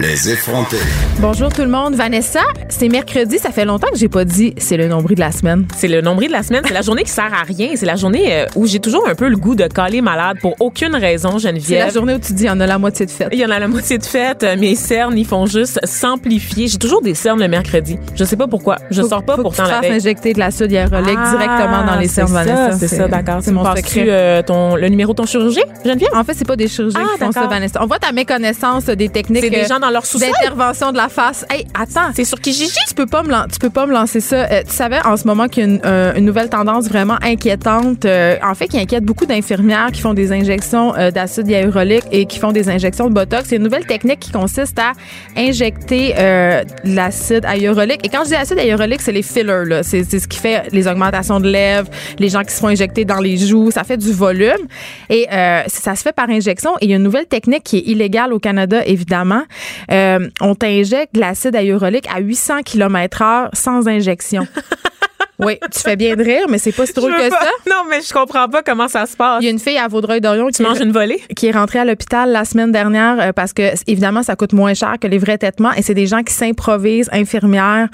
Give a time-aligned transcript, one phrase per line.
[0.00, 0.76] Les effrontés.
[1.18, 1.96] Bonjour tout le monde.
[1.96, 2.38] Vanessa,
[2.68, 3.36] c'est mercredi.
[3.40, 5.66] Ça fait longtemps que j'ai pas dit c'est le nombril de la semaine.
[5.76, 6.62] C'est le nombril de la semaine.
[6.64, 7.70] C'est la journée qui sert à rien.
[7.74, 10.54] C'est la journée euh, où j'ai toujours un peu le goût de caler malade pour
[10.60, 11.92] aucune raison, C'est la Geneviève.
[11.92, 13.28] journée où tu dis il y en a la moitié de fête.
[13.32, 14.44] Il y en a la moitié de fête.
[14.44, 16.68] Euh, Mes cernes, ils font juste s'amplifier.
[16.68, 17.98] J'ai toujours des cernes le mercredi.
[18.14, 18.76] Je sais pas pourquoi.
[18.92, 19.92] Je Faut- sors pas faut pourtant que tu la veille.
[19.94, 22.78] injecter de l'acide hyaluronique Ah, directement dans les cernes, Vanessa.
[22.78, 23.38] C'est ça, d'accord.
[23.40, 24.04] C'est Tu mon secret.
[24.08, 26.10] euh, ton, le numéro de ton chirurgien, Geneviève?
[26.14, 27.48] En fait, c'est pas des chirurgiens Ah, qui font ça.
[27.48, 27.82] Vanessa.
[27.82, 30.28] On voit ta méconnaissance des techniques C'est des euh, gens dans leur sous-sol?
[30.28, 31.44] d'intervention de la face.
[31.50, 32.12] Hey, attends.
[32.14, 32.78] C'est sur Kijiji?
[32.88, 34.36] Tu peux pas me tu peux pas me lancer ça.
[34.50, 37.16] Euh, tu savais en ce moment qu'il y a une, euh, une nouvelle tendance vraiment
[37.22, 42.26] inquiétante, euh, en fait, qui inquiète beaucoup d'infirmières qui font des injections d'acide hyaluronique et
[42.26, 43.48] qui font des injections de botox.
[43.48, 44.92] C'est une nouvelle technique qui consiste à
[45.36, 48.04] injecter de l'acide hyaluronique.
[48.04, 49.64] Et quand je dis acide hyaluronique, c'est les fillers.
[49.64, 49.82] là.
[49.82, 53.20] C'est ce qui fait les augmentations de lèvres, les gens qui se font injecter dans
[53.20, 53.70] les joues.
[53.70, 54.66] Ça fait du volume
[55.08, 55.26] et
[55.68, 56.72] ça se fait par injection.
[56.80, 59.42] Et il y a une nouvelle technique qui est illégale au Canada, évidemment.
[59.90, 64.46] Euh, on t'injecte de l'acide hyaluronique à 800 km/h sans injection.
[65.40, 67.50] oui, tu fais bien de rire, mais c'est pas si drôle que pas- ça.
[67.68, 69.38] Non, mais je comprends pas comment ça se passe.
[69.40, 71.22] Il y a une fille à Vaudreuil-Dorion qui Tu manges une volée?
[71.36, 74.74] qui est rentrée à l'hôpital la semaine dernière euh, parce que évidemment ça coûte moins
[74.74, 77.88] cher que les vrais traitements et c'est des gens qui s'improvisent infirmières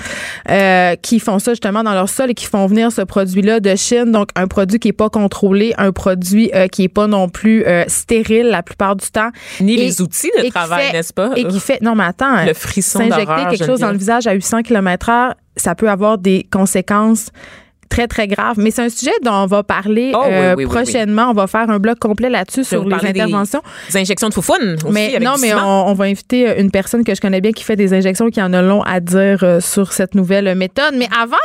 [0.51, 3.75] euh, qui font ça justement dans leur sol et qui font venir ce produit-là de
[3.77, 7.29] Chine donc un produit qui est pas contrôlé un produit euh, qui est pas non
[7.29, 11.31] plus euh, stérile la plupart du temps Ni Et- les outils de travail, n'est-ce pas?
[11.37, 14.33] et qui fait non mais attends Le frisson s'injecter quelque chose dans le visage à
[14.33, 17.31] 800 km/h ça peut avoir des conséquences
[17.91, 20.65] très très graves mais c'est un sujet dont on va parler Oh, euh, oui, oui,
[20.65, 20.71] oui.
[20.83, 23.61] prochainement on va faire un bloc complet là-dessus sur les des- interventions
[23.93, 26.71] Des injections de foufoune aussi mais avec non, mais on, on va inviter euh, une
[26.71, 29.45] personne que je connais bien qui fait des injections qui en a long à dire
[29.45, 30.95] euh, sur cette nouvelle méthode.
[30.97, 31.37] Mais avant,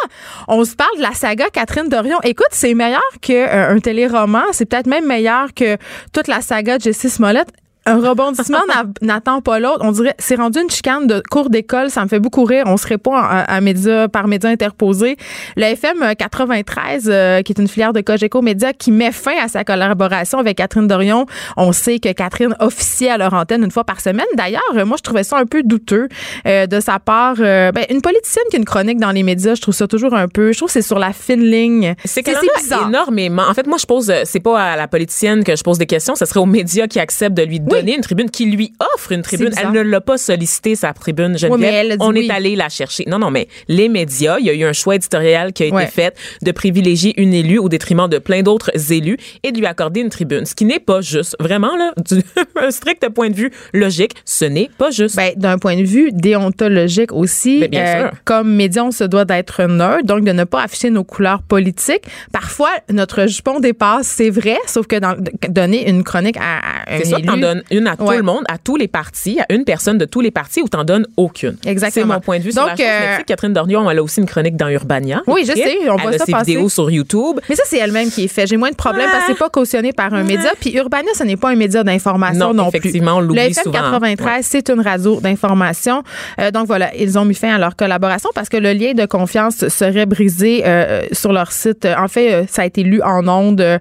[0.47, 2.17] on se parle de la saga Catherine Dorion.
[2.23, 4.43] Écoute, c'est meilleur qu'un un téléroman.
[4.53, 5.77] C'est peut-être même meilleur que
[6.13, 7.49] toute la saga de Jessie Smollett.
[7.89, 9.79] Un rebondissement n'a- n'attend pas l'autre.
[9.81, 11.89] On dirait, c'est rendu une chicane de cours d'école.
[11.89, 12.63] Ça me fait beaucoup rire.
[12.67, 15.17] On se répond à, à médias, par médias interposés.
[15.57, 19.47] Le FM 93, euh, qui est une filière de Cogeco Média, qui met fin à
[19.47, 21.25] sa collaboration avec Catherine Dorion.
[21.57, 24.25] On sait que Catherine officiait à leur antenne une fois par semaine.
[24.35, 26.07] D'ailleurs, euh, moi, je trouvais ça un peu douteux
[26.47, 27.35] euh, de sa part.
[27.39, 30.13] Euh, ben, une politicienne qui a une chronique dans les médias, je trouve ça toujours
[30.13, 30.51] un peu.
[30.51, 31.95] Je trouve que c'est sur la fine ligne.
[32.05, 32.23] C'est
[32.63, 32.87] bizarre.
[32.87, 33.43] énormément.
[33.49, 35.85] En fait, moi, je pose, euh, c'est pas à la politicienne que je pose des
[35.85, 39.11] questions, ce serait aux médias qui acceptent de lui donner une tribune, qui lui offre
[39.11, 39.51] une tribune.
[39.57, 41.51] Elle ne l'a pas sollicité, sa tribune, Geneviève.
[41.51, 42.27] Oui, mais elle On oui.
[42.27, 43.05] est allé la chercher.
[43.07, 45.85] Non, non, mais les médias, il y a eu un choix éditorial qui a été
[45.87, 50.01] fait de privilégier une élue au détriment de plein d'autres élus et de lui accorder
[50.01, 50.45] une tribune.
[50.45, 51.35] Ce qui n'est pas juste.
[51.39, 52.21] Vraiment, là, du
[52.55, 55.15] un strict point de vue logique, ce n'est pas juste.
[55.15, 58.11] Ben, d'un point de vue déontologique aussi, euh, Ben, bien sûr.
[58.25, 62.03] comme média, on se doit d'être neutre, donc de ne pas afficher nos couleurs politiques.
[62.31, 65.15] Parfois, notre jupon dépasse, c'est vrai, sauf que dans,
[65.49, 68.17] donner une chronique à, à un C'est soit élu, t'en donnes une à tout Ouais.
[68.17, 70.83] le monde, à tous les partis, à une personne de tous les partis, ou t'en
[70.83, 71.55] donnes aucune?
[71.65, 72.05] Exactement.
[72.07, 72.85] C'est mon point de vue sur Donc, la chose.
[72.89, 75.21] Euh, tu Catherine Dorion, elle a aussi une chronique dans Urbania.
[75.27, 76.45] Oui, je sais, on voit elle ça a ses passer.
[76.51, 77.39] vidéos sur YouTube.
[77.49, 78.47] Mais ça, c'est elle-même qui est fait.
[78.47, 80.51] J'ai moins de problèmes parce que c'est pas cautionné par un média.
[80.59, 83.27] Puis Urbania, ce n'est pas un média d'information non, Non, effectivement, on plus.
[83.27, 83.79] l'oublie Le FM souvent.
[83.79, 86.03] 93, c'est une radio d'information.
[86.39, 89.05] Euh, donc voilà, ils ont mis fin à leur collaboration parce que le lien de
[89.05, 91.85] confiance serait brisé euh, sur leur site.
[91.97, 93.77] En fait, euh, ça a été lu en ondes euh,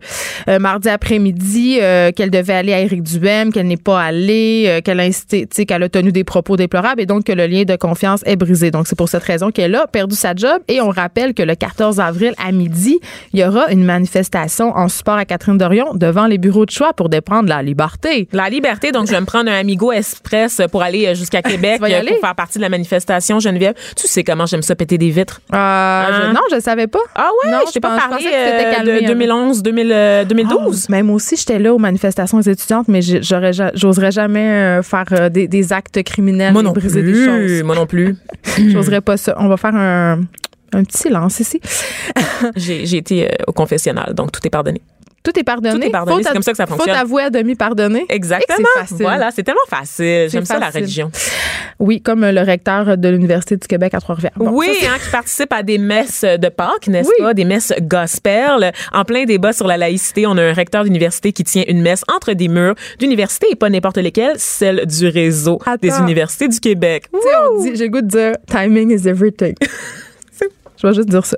[0.49, 4.81] euh, mardi après-midi euh, qu'elle devait aller à Éric Duhem, qu'elle n'est pas allée, euh,
[4.81, 7.77] qu'elle a incité, qu'elle a tenu des propos déplorables et donc que le lien de
[7.77, 8.71] confiance est brisé.
[8.71, 11.55] Donc c'est pour cette raison qu'elle a perdu sa job et on rappelle que le
[11.55, 12.99] 14 avril à midi,
[13.33, 16.93] il y aura une manifestation en support à Catherine Dorion devant les bureaux de choix
[16.93, 18.29] pour déprendre la liberté.
[18.33, 21.81] La liberté, donc je vais me prendre un Amigo Express pour aller euh, jusqu'à Québec
[21.83, 23.75] euh, pour faire partie de la manifestation, Geneviève.
[23.97, 25.41] Tu sais comment j'aime ça péter des vitres?
[25.53, 25.57] Euh,
[26.29, 26.99] je- non, je ne savais pas.
[27.15, 29.07] Ah ouais, non, je t'ai pas parlé que calmé de peu.
[29.07, 30.87] 2011, 2000, euh, 2012.
[30.89, 34.41] Ah, Même aussi, j'étais là aux manifestations étudiantes, mais j'aurais, ja- j'oserais jamais
[34.79, 37.25] euh, faire euh, des, des actes criminels Moi non briser des plus.
[37.25, 37.63] choses.
[37.63, 38.17] Moi non plus.
[38.69, 39.35] J'oserais pas ça.
[39.39, 40.21] On va faire un,
[40.73, 41.61] un petit silence ici.
[42.57, 44.81] J'ai j'ai été euh, au confessionnal, donc tout est pardonné.
[45.29, 45.79] Tout est pardonné.
[45.79, 46.89] Tout est pardonné, c'est comme ça que ça fonctionne.
[46.89, 48.07] Faut t'avouer à demi pardonné.
[48.09, 48.67] Exactement.
[48.77, 48.97] Facile.
[49.01, 50.29] Voilà, c'est tellement facile.
[50.31, 51.11] J'aime ça la religion.
[51.79, 54.33] Oui, comme euh, le recteur de l'Université du Québec à Trois-Rivières.
[54.37, 57.15] Bon, oui, ça, hein, qui participe à des messes de Pâques, n'est-ce Oui.
[57.25, 57.35] pas?
[57.35, 58.73] Des messes gospel.
[58.93, 62.05] En plein débat sur la laïcité, on a un recteur d'université qui tient une messe
[62.11, 67.05] entre des murs d'université et pas n'importe lesquelles, celle du réseau des universités du Québec.
[67.13, 69.55] Tu sais, on dit, j'ai goût de dire timing is everything.
[70.81, 71.37] Je vais juste dire ça.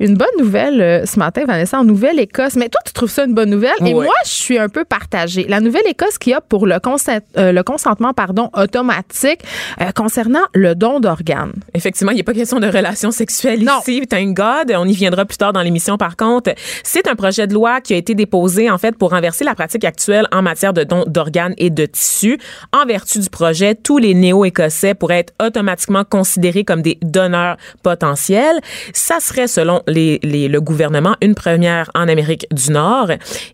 [0.00, 2.56] Une bonne nouvelle euh, ce matin, Vanessa, en Nouvelle-Écosse.
[2.56, 3.70] Mais toi, tu trouves ça une bonne nouvelle?
[3.84, 5.46] Et moi, je suis un peu partagée.
[5.48, 9.40] La Nouvelle-Écosse qui a pour le, consent- euh, le consentement pardon, automatique
[9.80, 11.52] euh, concernant le don d'organes.
[11.74, 13.80] Effectivement, il n'y a pas question de relations sexuelles Non.
[13.80, 14.06] ici.
[14.08, 14.74] Thank God.
[14.76, 15.96] On y viendra plus tard dans l'émission.
[15.96, 16.50] Par contre,
[16.82, 19.84] c'est un projet de loi qui a été déposé, en fait, pour renverser la pratique
[19.84, 22.38] actuelle en matière de don d'organes et de tissus.
[22.72, 28.58] En vertu du projet, tous les néo-écossais pourraient être automatiquement considérés comme des donneurs potentiels.
[28.92, 33.10] Ça serait, selon les, les- le gouvernement, une première en Amérique du Nord.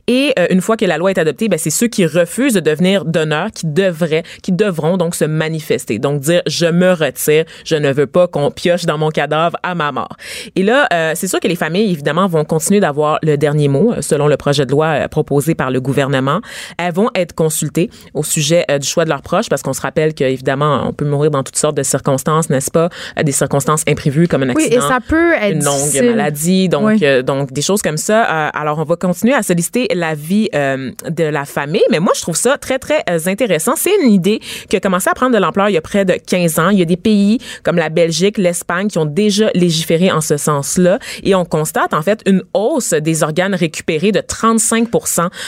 [0.07, 2.61] Et euh, une fois que la loi est adoptée, ben, c'est ceux qui refusent de
[2.61, 5.99] devenir donneurs qui devraient, qui devront donc se manifester.
[5.99, 9.75] Donc dire, je me retire, je ne veux pas qu'on pioche dans mon cadavre à
[9.75, 10.17] ma mort.
[10.55, 13.93] Et là, euh, c'est sûr que les familles, évidemment, vont continuer d'avoir le dernier mot,
[13.93, 16.41] euh, selon le projet de loi euh, proposé par le gouvernement.
[16.79, 19.81] Elles vont être consultées au sujet euh, du choix de leurs proches, parce qu'on se
[19.81, 22.89] rappelle qu'évidemment, on peut mourir dans toutes sortes de circonstances, n'est-ce pas?
[23.23, 26.11] Des circonstances imprévues comme un Oui, accident et ça peut être une longue difficile.
[26.11, 26.99] maladie, donc Oui.
[27.03, 28.25] euh, donc des choses comme ça.
[28.47, 32.13] Euh, alors on va continuer à solliciter la vie euh, de la famille, mais moi
[32.17, 33.73] je trouve ça très très euh, intéressant.
[33.77, 36.15] C'est une idée qui a commencé à prendre de l'ampleur il y a près de
[36.15, 36.69] 15 ans.
[36.71, 40.37] Il y a des pays comme la Belgique, l'Espagne qui ont déjà légiféré en ce
[40.37, 44.89] sens-là et on constate en fait une hausse des organes récupérés de 35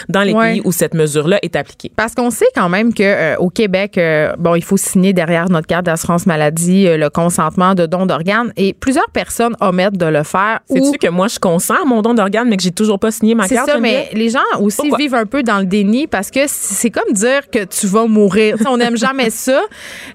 [0.08, 1.90] dans les pays où cette mesure-là est appliquée.
[1.96, 5.48] Parce qu'on sait quand même que euh, au Québec, euh, bon, il faut signer derrière
[5.48, 10.22] notre carte d'assurance maladie le consentement de don d'organes et plusieurs personnes omettent de le
[10.22, 10.60] faire.
[10.68, 13.10] ou- Sais-tu que moi je consens à mon don d'organes mais que j'ai toujours pas
[13.10, 14.08] signé ma C'est carte ça, Geneviève?
[14.12, 14.98] mais les gens aussi Pourquoi?
[14.98, 18.56] vivent un peu dans le déni parce que c'est comme dire que tu vas mourir.
[18.68, 19.60] On n'aime jamais ça.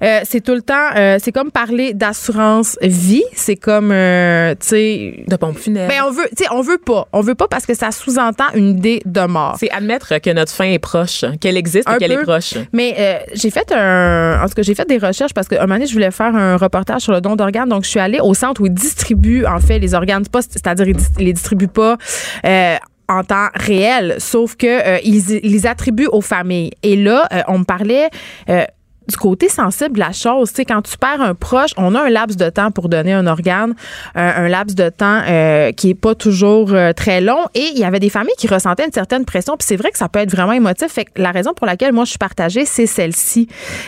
[0.03, 3.23] Euh, c'est tout le temps, euh, c'est comme parler d'assurance vie.
[3.35, 5.87] C'est comme, euh, tu sais, de pompe funèbre.
[5.89, 8.45] ben on veut, tu sais, on veut pas, on veut pas parce que ça sous-entend
[8.55, 9.55] une idée de mort.
[9.59, 12.53] C'est admettre que notre fin est proche, qu'elle existe Un et qu'elle est proche.
[12.71, 14.39] Mais j'ai fait un.
[14.43, 16.57] En tout cas, j'ai fait des recherches parce qu'un moment donné, je voulais faire un
[16.57, 17.69] reportage sur le don d'organes.
[17.69, 20.23] Donc, je suis allée au centre où ils distribuent, en fait, les organes.
[20.23, 21.97] C'est pas- C'est-à-dire, ils les distribuent pas.
[22.45, 22.75] euh,
[23.09, 26.71] en temps réel, sauf que euh, ils, attribuent aux familles.
[26.83, 28.09] Et là, euh, on me parlait
[28.49, 28.63] euh,
[29.07, 30.49] du côté sensible de la chose.
[30.49, 33.13] Tu sais, quand tu perds un proche, on a un laps de temps pour donner
[33.13, 33.73] un organe,
[34.15, 37.45] un, laps de temps euh, qui est pas toujours euh, très long.
[37.53, 39.55] Et il y avait des familles qui ressentaient une certaine pression.
[39.57, 40.91] Puis c'est vrai que ça peut être vraiment émotif.
[40.91, 43.47] Fait que la raison pour laquelle moi je suis partagée, c'est celle-ci.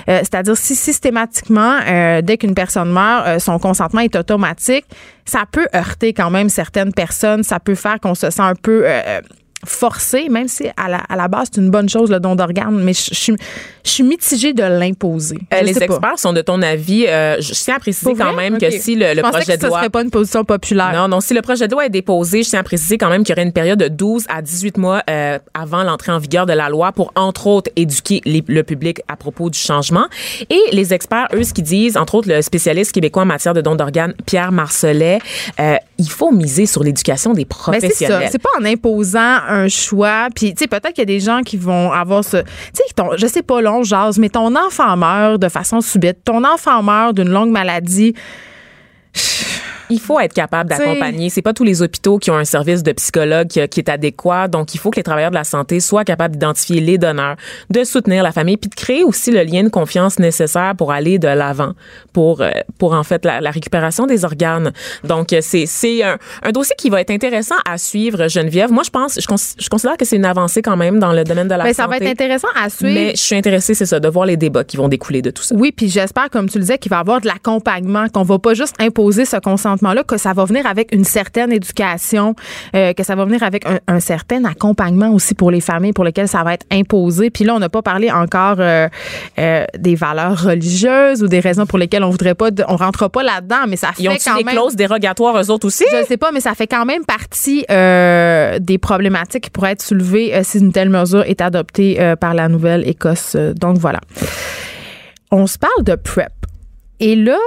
[0.10, 4.86] Euh, C'est-à-dire si systématiquement, euh, dès qu'une personne meurt, son consentement est automatique,
[5.26, 7.44] ça peut heurter quand même certaines personnes.
[7.44, 8.86] Ça peut faire qu'on se sent un peu
[9.66, 12.82] forcé, même si à la, à la base c'est une bonne chose le don d'organes,
[12.84, 13.36] mais je je suis
[13.84, 15.38] je suis mitigée de l'imposer.
[15.54, 15.86] Euh, les pas.
[15.86, 17.06] experts sont de ton avis.
[17.08, 18.50] Euh, je tiens à préciser Pour quand vrai?
[18.50, 20.92] même que si le, le projet que de ce loi serait pas une position populaire.
[20.94, 23.24] non, non, si le projet de loi est déposé, je tiens à préciser quand même
[23.24, 26.46] qu'il y aurait une période de 12 à 18 mois euh, avant l'entrée en vigueur
[26.48, 30.06] de la loi pour, entre autres, éduquer les- le public à propos du changement.
[30.50, 33.62] Et les experts, eux, ce qu'ils disent, entre autres, le spécialiste québécois en matière de
[33.62, 35.20] dons d'organes, Pierre Marcelet,
[35.98, 37.72] il faut miser sur l'éducation des Ben, c'est ça.
[37.72, 38.30] professionnels.
[38.32, 40.28] C'est pas en imposant un choix.
[40.36, 42.38] Puis, tu sais, peut-être qu'il y a des gens qui vont avoir ce.
[42.38, 46.24] Tu sais, je sais pas, long jase, mais ton enfant meurt de façon subite.
[46.24, 48.14] Ton enfant meurt d'une longue maladie.
[49.90, 51.30] Il faut être capable d'accompagner.
[51.30, 54.48] C'est pas tous les hôpitaux qui ont un service de psychologue qui, qui est adéquat.
[54.48, 57.36] Donc, il faut que les travailleurs de la santé soient capables d'identifier les donneurs,
[57.70, 61.20] de soutenir la famille, puis de créer aussi le lien de confiance nécessaire pour aller
[61.20, 61.74] de l'avant,
[62.14, 62.50] pour euh,
[62.80, 64.72] pour en fait la, la récupération des organes.
[65.04, 68.72] Donc, euh, c'est c'est un, un dossier qui va être intéressant à suivre, Geneviève.
[68.72, 71.24] Moi, je pense, je, cons- je considère que c'est une avancée quand même dans le
[71.24, 72.00] domaine de la Ben, ça santé.
[72.00, 72.94] va être intéressant à suivre.
[72.94, 75.44] Mais je suis intéressée, c'est ça, de voir les débats qui vont découler de tout
[75.44, 75.56] ça.
[75.56, 78.40] Oui, puis j'espère, comme tu le disais, qu'il va y avoir de l'accompagnement, qu'on va
[78.40, 79.38] pas juste imposer ce
[79.76, 82.36] consentement-là, que ça va venir avec une certaine éducation,
[82.76, 86.04] euh, que ça va venir avec un, un certain accompagnement aussi pour les familles pour
[86.04, 87.30] lesquelles ça va être imposé.
[87.30, 88.88] Puis là, on n'a pas parlé encore euh,
[89.40, 93.10] euh, des valeurs religieuses ou des raisons pour lesquelles on voudrait pas, de- on rentre
[93.10, 94.56] pas là-dedans, mais ça fait Ils ont quand des même.
[94.56, 95.84] clauses dérogatoires eux autres aussi?
[95.92, 100.42] Je sais pas, mais ça fait quand même partie des problématiques qui pourraient être soulevées
[100.44, 103.36] si une telle mesure est adoptée par la Nouvelle-Écosse.
[103.56, 104.00] Donc voilà.
[105.32, 106.32] On se parle de PrEP.
[107.00, 107.38] Et là,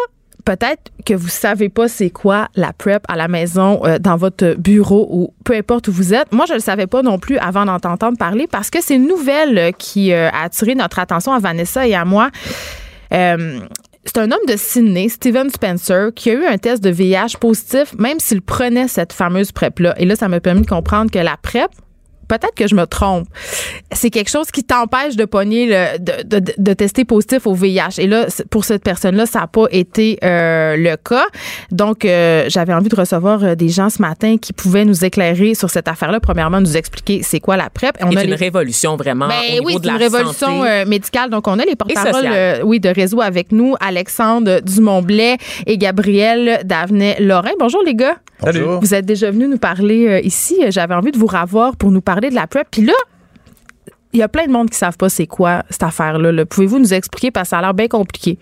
[0.49, 4.55] peut-être que vous savez pas c'est quoi la PrEP à la maison, euh, dans votre
[4.55, 6.33] bureau ou peu importe où vous êtes.
[6.33, 9.07] Moi, je le savais pas non plus avant d'en t'entendre parler parce que c'est une
[9.07, 12.31] nouvelle euh, qui euh, a attiré notre attention à Vanessa et à moi.
[13.11, 17.95] C'est un homme de Sydney, Steven Spencer, qui a eu un test de VIH positif,
[17.99, 19.95] même s'il prenait cette fameuse PrEP-là.
[19.99, 21.71] Et là, ça m'a permis de comprendre que la PrEP,
[22.28, 23.26] peut-être que je me trompe,
[23.92, 27.99] c'est quelque chose qui t'empêche de pogner le, de, de, de, tester positif au VIH.
[27.99, 31.26] Et là, pour cette personne-là, ça n'a pas été euh, le cas.
[31.73, 35.54] Donc, euh, j'avais envie de recevoir euh, des gens ce matin qui pouvaient nous éclairer
[35.54, 36.20] sur cette affaire-là.
[36.20, 37.97] Premièrement, nous expliquer c'est quoi la PrEP.
[38.02, 41.30] On a une révolution vraiment ben, au niveau oui, de la une révolution médicale.
[41.30, 47.52] Donc, on a les porte-paroles oui, de réseau avec nous, Alexandre Dumont-Blais et Gabriel Davenet-Lorrain.
[47.58, 48.16] Bonjour les gars.
[48.40, 48.78] Bonjour.
[48.80, 50.56] Vous êtes déjà venus nous parler ici.
[50.68, 52.66] J'avais envie de vous revoir pour nous parler de la PrEP.
[52.70, 52.94] Puis là,
[54.12, 56.32] il y a plein de monde qui savent pas c'est quoi cette affaire-là.
[56.32, 57.30] -là, pouvez vous nous expliquer?
[57.30, 58.38] Parce que ça a l'air bien compliqué?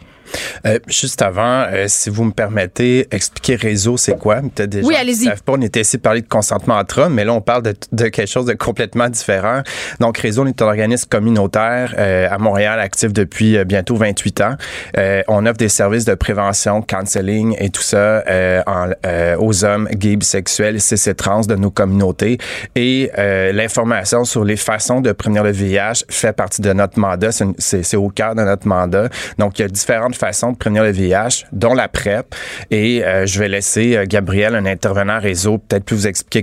[0.67, 4.37] Euh, juste avant, euh, si vous me permettez, expliquer réseau, c'est quoi?
[4.37, 5.25] Peut-être des oui, gens allez-y.
[5.25, 5.53] savent pas.
[5.53, 8.29] On était ici parler de consentement entre hommes, mais là, on parle de, de, quelque
[8.29, 9.63] chose de complètement différent.
[10.01, 14.41] Donc, Réseau, on est un organisme communautaire euh, à Montréal, actif depuis euh, bientôt 28
[14.41, 14.57] ans.
[14.97, 18.25] Euh, on offre des services de prévention, counseling et tout ça
[18.67, 18.91] en,
[19.39, 22.39] aux hommes gays, bisexuels, cis et trans de nos communautés.
[22.75, 23.11] Et
[23.53, 27.31] l'information sur les façons de prévenir le VIH fait partie de notre mandat.
[27.59, 29.09] C'est au cœur de notre mandat.
[29.39, 32.35] Donc, il y a différentes façon de prévenir le VIH, dont la PrEP.
[32.71, 36.43] Et euh, je vais laisser euh, Gabriel, un intervenant réseau, peut-être plus vous expliquer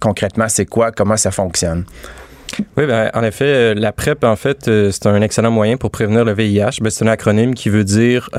[0.00, 1.84] concrètement c'est quoi, comment ça fonctionne.
[2.76, 6.24] Oui, ben, en effet, euh, la PrEP, en fait, c'est un excellent moyen pour prévenir
[6.24, 6.80] le VIH.
[6.80, 8.30] Ben, c'est un acronyme qui veut dire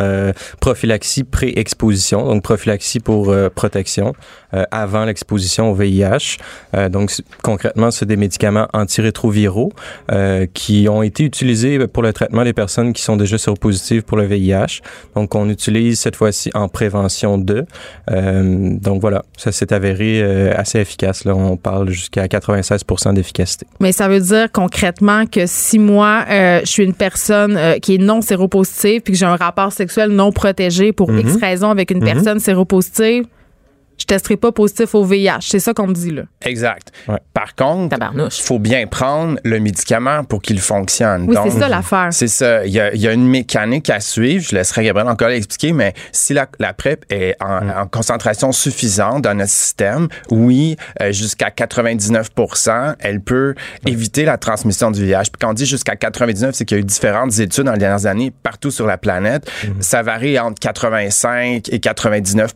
[0.62, 4.14] prophylaxie pré-exposition, donc prophylaxie pour protection.
[4.56, 6.38] Euh, avant l'exposition au VIH.
[6.76, 7.12] Euh, donc,
[7.44, 9.72] concrètement, c'est des médicaments antirétroviraux
[10.12, 14.18] euh, qui ont été utilisés pour le traitement des personnes qui sont déjà séropositives pour
[14.18, 14.82] le VIH.
[15.16, 17.66] Donc, on utilise cette fois-ci en prévention de.
[18.08, 20.22] donc, voilà, ça s'est avéré
[20.52, 21.26] assez efficace.
[21.26, 22.84] Là, on parle jusqu'à 96
[23.14, 23.66] d'efficacité.
[23.80, 28.22] Mais ça veut dire concrètement que si moi, je suis une personne qui est non
[28.22, 31.40] séropositive puis que j'ai un rapport sexuel non protégé pour X Mhm.
[31.42, 32.06] raison avec une Mhm.
[32.06, 33.26] personne séropositive,
[33.98, 35.40] je testerai pas positif au VIH.
[35.42, 36.24] C'est ça qu'on me dit, là.
[36.44, 36.92] Exact.
[37.08, 37.18] Ouais.
[37.34, 41.26] Par contre, il faut bien prendre le médicament pour qu'il fonctionne.
[41.28, 42.10] Oui, c'est ça l'affaire.
[42.12, 42.66] C'est ça.
[42.66, 44.46] Il y, a, il y a une mécanique à suivre.
[44.48, 47.74] Je laisserai Gabriel encore l'expliquer, mais si la, la PrEP est en, Mm.
[47.78, 52.30] en concentration suffisante dans notre système, oui, euh, jusqu'à 99
[53.00, 55.24] elle peut éviter la transmission du VIH.
[55.24, 57.80] Puis quand on dit jusqu'à 99, c'est qu'il y a eu différentes études dans les
[57.80, 59.50] dernières années partout sur la planète.
[59.64, 59.82] Mm-hmm.
[59.82, 62.54] Ça varie entre 85 et 99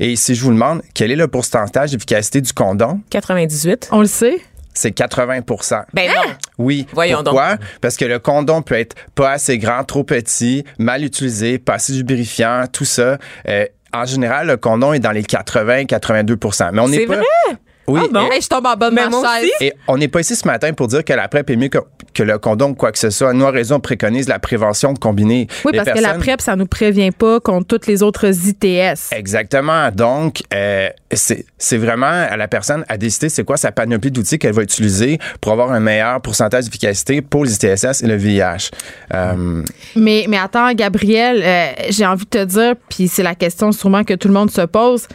[0.00, 3.88] Et si je vous demande quel est le pourcentage d'efficacité du condom, 98.
[3.92, 4.40] On le sait.
[4.74, 5.40] c'est 80
[5.94, 6.32] Ben non.
[6.58, 6.86] oui.
[6.92, 7.56] Voyons Pourquoi?
[7.80, 11.94] Parce que le condom peut être pas assez grand, trop petit, mal utilisé, pas assez
[11.94, 13.18] lubrifiant, tout ça.
[13.48, 17.16] Euh, en général, le condom est dans les 80-82 Mais on n'est C'est pas.
[17.16, 17.24] vrai?
[17.90, 18.00] Oui.
[18.04, 18.30] Ah bon?
[18.30, 19.50] Hey, je tombe en bas de ma chaise.
[19.60, 21.68] Et, et on n'est pas ici ce matin pour dire que la PrEP est mieux
[21.68, 21.78] que,
[22.14, 23.32] que le condom ou quoi que ce soit.
[23.32, 25.46] Nous, à raison, on préconise la prévention combinée.
[25.64, 29.12] Oui, Les parce que la PrEP, ça nous prévient pas contre toutes les autres ITS.
[29.12, 29.90] Exactement.
[29.90, 34.38] Donc, euh, c'est c'est vraiment à la personne à décider c'est quoi sa panoplie d'outils
[34.38, 38.70] qu'elle va utiliser pour avoir un meilleur pourcentage d'efficacité pour les ITSS et le VIH.
[39.14, 39.62] Euh,
[39.96, 44.04] Mais, mais attends, Gabriel, euh, j'ai envie de te dire, puis c'est la question sûrement
[44.04, 45.06] que tout le monde se pose.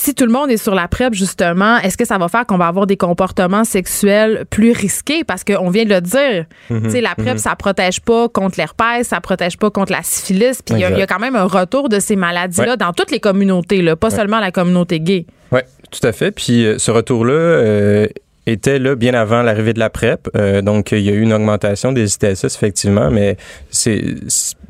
[0.00, 2.56] Si tout le monde est sur la PrEP, justement, est-ce que ça va faire qu'on
[2.56, 5.24] va avoir des comportements sexuels plus risqués?
[5.24, 6.44] Parce qu'on vient de le dire.
[6.88, 10.62] Sais, la PrEP, ça protège pas contre l'herpès, ça protège pas contre la syphilis.
[10.64, 12.76] Puis il y a- il y, a quand même un retour de ces maladies-là Ouais.
[12.76, 15.26] dans toutes les communautés, là, pas seulement la communauté gay.
[15.50, 16.30] Oui, tout à fait.
[16.30, 18.06] Puis euh, ce retour-là euh,
[18.48, 20.28] était là bien avant l'arrivée de la PrEP.
[20.36, 23.36] Euh, donc, il y a eu une augmentation des ITSS, effectivement, mais
[23.70, 24.02] c'est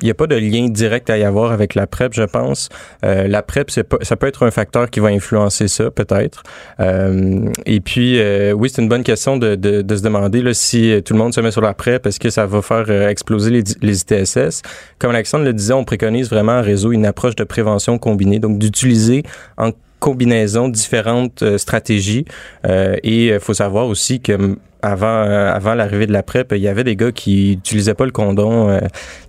[0.01, 2.69] il n'y a pas de lien direct à y avoir avec la PrEP, je pense.
[3.05, 6.43] Euh, la PrEP, c'est ça peut être un facteur qui va influencer ça, peut-être.
[6.81, 10.55] Euh, et puis, euh, oui, c'est une bonne question de, de, de se demander là,
[10.55, 13.09] si tout le monde se met sur la PrEP, est-ce que ça va faire euh,
[13.09, 14.63] exploser les, les ITSS?
[14.99, 18.59] Comme Alexandre le disait, on préconise vraiment en réseau une approche de prévention combinée, donc
[18.59, 19.25] d'utiliser
[19.57, 22.25] en combinaison différentes euh, stratégies.
[22.67, 26.63] Euh, et il faut savoir aussi que avant, euh, avant l'arrivée de la PrEP, il
[26.63, 28.71] y avait des gars qui utilisaient pas le condom.
[28.71, 28.81] euh,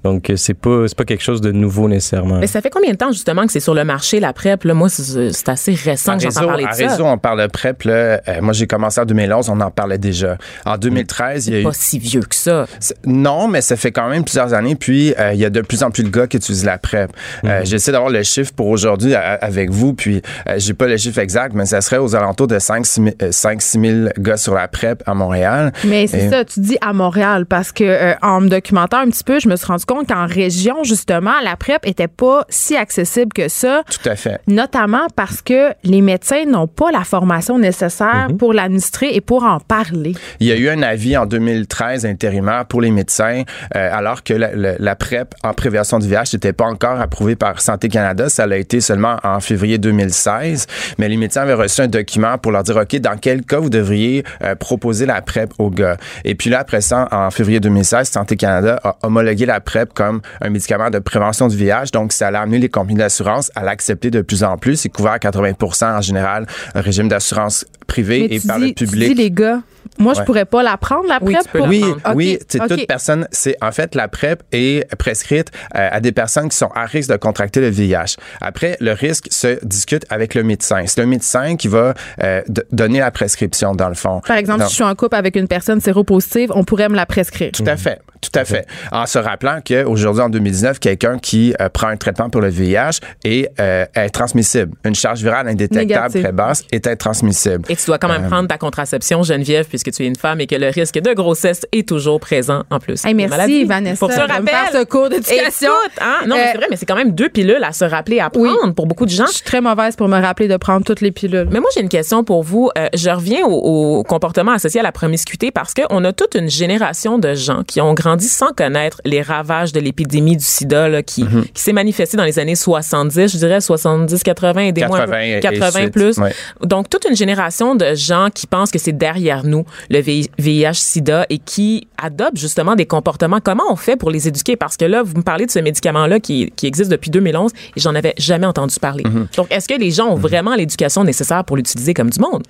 [0.04, 2.40] donc, c'est pas, c'est pas quelque chose de nouveau nécessairement.
[2.40, 4.64] Mais ça fait combien de temps, justement, que c'est sur le marché, la PrEP?
[4.64, 6.88] Là, moi, c'est assez récent à que j'entends parler de à ça.
[6.88, 7.84] réseau, on parle de PrEP.
[7.84, 10.38] Là, euh, moi, j'ai commencé en 2011, on en parlait déjà.
[10.66, 11.64] En 2013, il y a eu...
[11.64, 12.66] Pas si vieux que ça.
[13.06, 14.76] Non, mais ça fait quand même plusieurs années.
[14.76, 17.12] Puis, euh, il y a de plus en plus de gars qui utilisent la PrEP.
[17.44, 19.94] Euh, J'essaie d'avoir le chiffre pour aujourd'hui avec vous.
[19.94, 24.10] Puis, euh, j'ai pas le chiffre exact, mais ça serait aux alentours de 5-6 000
[24.20, 25.39] gars sur la PrEP à Montréal.
[25.86, 29.10] Mais c'est Et- ça, tu dis à Montréal, parce que euh, en me documentant un
[29.10, 32.76] petit peu, je me suis rendu compte qu'en région, justement, la PrEP était pas si
[32.76, 33.84] accessible que ça.
[33.90, 34.40] Tout à fait.
[34.48, 38.38] Notamment parce que les médecins n'ont pas la formation nécessaire Mhm.
[38.38, 40.14] pour l'administrer et pour en parler.
[40.40, 43.44] Il y a eu un avis en 2013 intérimaire pour les médecins,
[43.76, 47.36] euh, alors que la, la- la PrEP en prévention du VIH n'était pas encore approuvée
[47.36, 48.30] par Santé Canada.
[48.30, 50.68] Ça l'a été seulement en février 2016.
[50.98, 53.70] Mais les médecins avaient reçu un document pour leur dire, OK, dans quel cas vous
[53.70, 55.98] devriez euh, proposer la PrEP aux gars.
[56.26, 60.22] Et puis là, après ça, en février 2016, Santé Canada a homologué la PrEP comme
[60.42, 61.92] un médicament de prévention du VIH.
[61.94, 64.76] Donc, ça a amené les compagnies d'assurance à l'accepter de plus en plus.
[64.78, 65.54] C'est couvert à 80
[65.98, 69.10] en général, un régime d'assurance privé Mais et tu par dis, le tu public.
[69.10, 69.60] dis, les gars,
[69.98, 70.26] moi, je Ouais.
[70.26, 71.46] pourrais pas la prendre, la Oui, PrEP?
[71.46, 71.84] tu peux pour- la Oui.
[72.06, 72.68] Ok, oui, c'est ok.
[72.70, 73.28] toute personne.
[73.32, 77.10] C'est en fait la PrEP est prescrite euh, à des personnes qui sont à risque
[77.12, 78.16] de contracter le VIH.
[78.42, 80.84] Après, le risque se discute avec le médecin.
[80.86, 81.94] C'est le médecin qui va
[82.24, 84.22] euh, donner la prescription dans le fond.
[84.28, 86.96] Par exemple, Donc, si je suis en couple avec une personne séropositive, on pourrait me
[86.96, 87.52] la prescrire.
[87.54, 88.66] tout à fait, tout à fait.
[88.92, 93.00] En se rappelant qu'aujourd'hui, en 2019, quelqu'un qui euh, prend un traitement pour le VIH
[93.24, 94.72] est, euh, est transmissible.
[94.84, 96.24] Une charge virale indétectable Négative.
[96.24, 97.64] très basse est intransmissible.
[97.70, 100.48] Et tu dois quand même prendre ta contraception, Geneviève, puisque tu es une femme et
[100.48, 103.06] que le risque de grossesse est toujours présent en plus.
[103.06, 103.66] Hey, merci, maladies.
[103.66, 104.48] Vanessa, Pour ce me rappel.
[104.48, 105.70] faire ce cours d'éducation.
[105.86, 107.86] Écoute, hein, non, mais Euh, c'est vrai, mais c'est quand même deux pilules à se
[107.86, 108.50] rappeler à Oui.
[108.58, 109.26] prendre pour beaucoup de gens.
[109.28, 111.48] Je suis très mauvaise pour me rappeler de prendre toutes les pilules.
[111.52, 112.70] Mais moi, j'ai une question pour vous.
[112.78, 116.50] Euh, je reviens au, au comportement associé à la promiscuité parce qu'on a toute une
[116.50, 121.02] génération de gens qui ont grandi sans connaître les ravages de l'épidémie du sida là,
[121.02, 121.46] qui, Mhm.
[121.52, 125.00] qui s'est manifestée dans les années 70, je dirais 70, 80, aidez-moi.
[125.00, 125.12] un peu.
[125.12, 126.18] 80 et- et 80 suite, plus.
[126.20, 126.32] ouais.
[126.64, 130.00] Donc, toute une génération de gens qui pensent que c'est derrière nous, le
[130.38, 133.40] VIH-Sida, et qui adoptent justement des comportements.
[133.44, 134.56] Comment on fait pour les éduquer?
[134.56, 137.80] Parce que là, vous me parlez de ce médicament-là qui, qui existe depuis 2011 et
[137.80, 139.04] j'en avais jamais entendu parler.
[139.06, 139.28] Mhm.
[139.38, 142.44] Donc, est-ce que les gens ont vraiment l'éducation nécessaire pour l'utiliser comme du monde?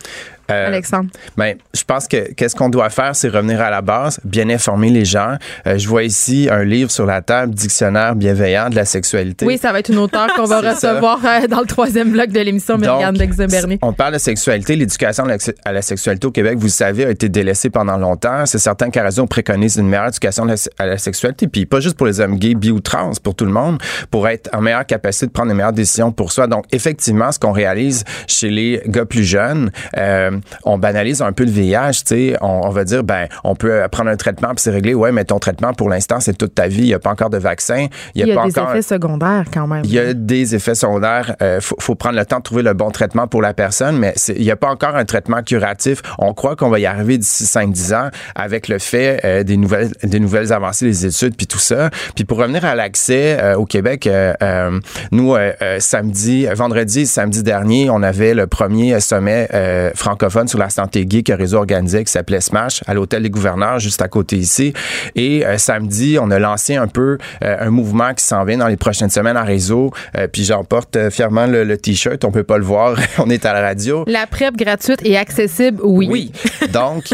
[0.51, 1.10] Euh, Alexandre.
[1.38, 4.89] Ben, je pense que qu'est-ce qu'on doit faire, c'est revenir à la base, bien informer
[4.89, 5.36] les gens.
[5.68, 9.46] Euh, je vois ici un livre sur la table, dictionnaire bienveillant de la sexualité.
[9.46, 12.39] Oui, ça va être une auteure qu'on va recevoir euh, dans le troisième bloc de
[12.39, 13.77] l'émission, Myriam Dexé-Bernier.
[13.84, 14.75] On parle de sexualité.
[14.75, 15.25] L'éducation
[15.63, 18.46] à la- sexualité au Québec, vous le savez, a été délaissée pendant longtemps.
[18.48, 21.48] C'est certain qu'à raison, on préconise une meilleure éducation à la, à la sexualité.
[21.48, 23.77] Puis pas juste pour les hommes gays, bi ou trans, pour tout le monde,
[24.10, 26.48] pour être en meilleure capacité de prendre les meilleures décisions pour soi.
[26.48, 30.32] Donc, effectivement, ce qu'on réalise chez les gars plus jeunes, euh,
[30.63, 31.91] on banalise un peu le VIH.
[31.91, 34.93] Tu sais, on, on va dire, ben, on peut prendre un traitement puis c'est réglé.
[34.93, 36.81] Ouais, mais ton traitement, pour l'instant, c'est toute ta vie.
[36.81, 37.88] Il n'y a pas encore de vaccin.
[38.15, 39.81] Il y a pas des encore effets secondaires quand même.
[39.86, 41.36] il y a des effets secondaires.
[41.41, 44.13] Euh, faut, faut prendre le temps de trouver le bon traitement pour la personne, mais
[44.36, 46.01] il n'y a pas encore un traitement curatif.
[46.17, 49.91] On croit qu'on va y arriver d'ici 5-10 ans avec le fait euh, des nouvelles
[50.03, 51.89] des nouvelles avancées, des études, puis tout ça.
[52.15, 54.79] Puis pour revenir à l'accès euh, au Québec, euh, euh,
[55.12, 60.60] nous, euh, euh, samedi, vendredi, samedi dernier, on avait le premier sommet euh, francophone sur
[60.60, 64.10] la santé gay que Réseau organisait qui s'appelait SMASH à l'Hôtel des gouverneurs, juste à
[64.10, 64.74] côté ici.
[65.16, 68.67] Et euh, samedi, on a lancé un peu euh, un mouvement qui s'en vient dans
[68.67, 69.91] les prochaines semaines en réseau.
[70.17, 72.26] Euh, puis j'en porte euh, fièrement le, le T-shirt.
[72.26, 72.98] On peut pas le voir.
[73.20, 74.04] on est à la radio.
[74.08, 76.08] La PrEP gratuite et accessible, oui.
[76.12, 76.32] Oui.
[76.74, 77.06] Donc,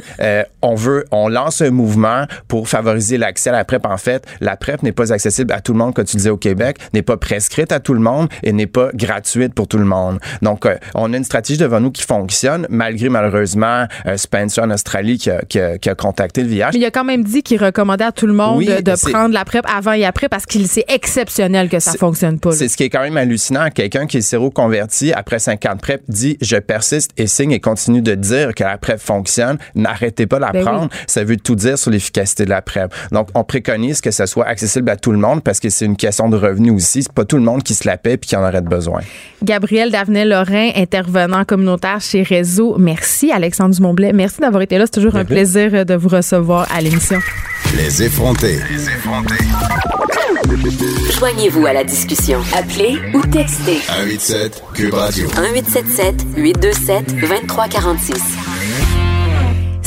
[0.61, 3.85] on veut, on lance un mouvement pour favoriser l'accès à la PrEP.
[3.85, 6.37] En fait, la PrEP n'est pas accessible à tout le monde, comme tu disais au
[6.37, 9.85] Québec, n'est pas prescrite à tout le monde et n'est pas gratuite pour tout le
[9.85, 10.19] monde.
[10.41, 15.29] Donc, on a une stratégie devant nous qui fonctionne, malgré malheureusement Spencer en Australie qui
[15.29, 16.69] a, qui a- qui a contacté le VIH.
[16.73, 19.33] Mais il a quand même dit qu'il recommandait à tout le monde Oui, de, prendre
[19.33, 22.51] la PrEP avant et après parce qu'il c'est exceptionnel que ça C'est- fonctionne pas.
[22.53, 23.69] C'est ce qui est quand même hallucinant.
[23.73, 28.15] Quelqu'un qui est séroconverti après 50 PrEP dit je persiste et signe et continue de
[28.15, 29.57] dire que la PrEP fonctionne.
[29.75, 30.89] N'arrêtez pas de la Ben prendre.
[31.07, 32.93] Ça veut tout dire sur l'efficacité de la PrEP.
[33.11, 35.97] Donc, on préconise que ça soit accessible à tout le monde parce que c'est une
[35.97, 37.03] question de revenus aussi.
[37.03, 39.01] C'est pas tout le monde qui se la paie puis qui en aurait besoin.
[39.43, 42.77] Gabriel Davenet-Lorrain, intervenant communautaire chez Réseau.
[42.77, 44.13] Merci, Alexandre Dumontblais.
[44.13, 44.84] Merci d'avoir été là.
[44.85, 47.19] C'est toujours un plaisir euh, de vous recevoir à l'émission.
[47.75, 48.59] Les effrontés.
[51.17, 52.39] Joignez-vous à la discussion.
[52.55, 55.27] Appelez ou textez 187 Cube Radio.
[55.27, 58.54] 1877 827 2346.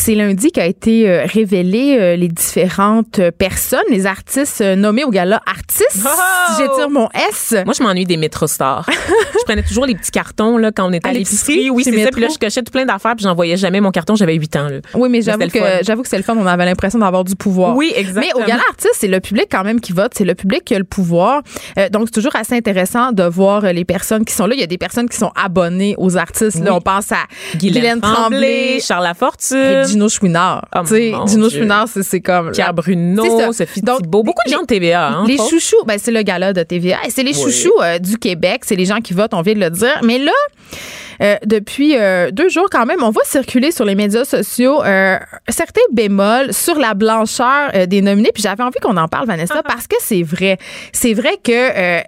[0.09, 5.11] C'est lundi qu'a été euh, révélé euh, les différentes euh, personnes, les artistes nommés au
[5.11, 6.03] gala artistes.
[6.03, 6.09] Oh!
[6.49, 7.55] Si j'étire mon S.
[7.66, 8.88] Moi, je m'ennuie des métrostars.
[8.88, 11.68] je prenais toujours les petits cartons là, quand on était à, À l'épicerie.
[11.68, 12.09] Oui, c'est ça.
[12.11, 14.16] Puis là, je cochais tout plein d'affaires puis j'envoyais jamais mon carton.
[14.16, 14.68] J'avais 8 ans.
[14.71, 14.79] Là.
[14.94, 16.35] Oui, mais Mais j'avoue que j'avoue c'est le fun.
[16.38, 17.77] On avait l'impression d'avoir du pouvoir.
[17.77, 18.42] Oui, Mais exactement.
[18.42, 20.12] au gala artiste, c'est le public quand même qui vote.
[20.16, 21.42] C'est le public qui a le pouvoir.
[21.92, 24.55] Donc, c'est toujours assez intéressant de voir les personnes qui sont là.
[24.55, 26.61] Il y a des personnes qui sont abonnées aux artistes.
[26.61, 26.79] Là, Oui.
[26.79, 27.27] on pense à
[27.59, 30.67] Guylaine Tremblay, Charles Lafortune, et Gino Chouinard.
[30.75, 31.11] Oh, Tu
[31.49, 31.49] Dieu.
[31.51, 32.53] Chouinard, c'est c'est comme...
[32.53, 33.53] Pierre Bruno.
[33.53, 34.23] Sophie Donc, Thibault.
[34.23, 35.09] Beaucoup de les- gens de TVA.
[35.09, 36.99] Hein, les faut- chouchous, ben c'est le gala de TVA.
[37.07, 38.63] Et c'est les chouchous euh, du Québec.
[38.65, 40.01] C'est les gens qui votent, on vient de le dire.
[40.05, 40.33] Mais là,
[41.21, 45.19] euh, depuis euh, deux jours quand même, on voit circuler sur les médias sociaux euh,
[45.49, 48.31] certains bémols sur la blancheur euh, des nominés.
[48.33, 50.59] Puis j'avais envie qu'on en parle, Vanessa, parce que c'est vrai.
[50.93, 52.01] C'est vrai que euh,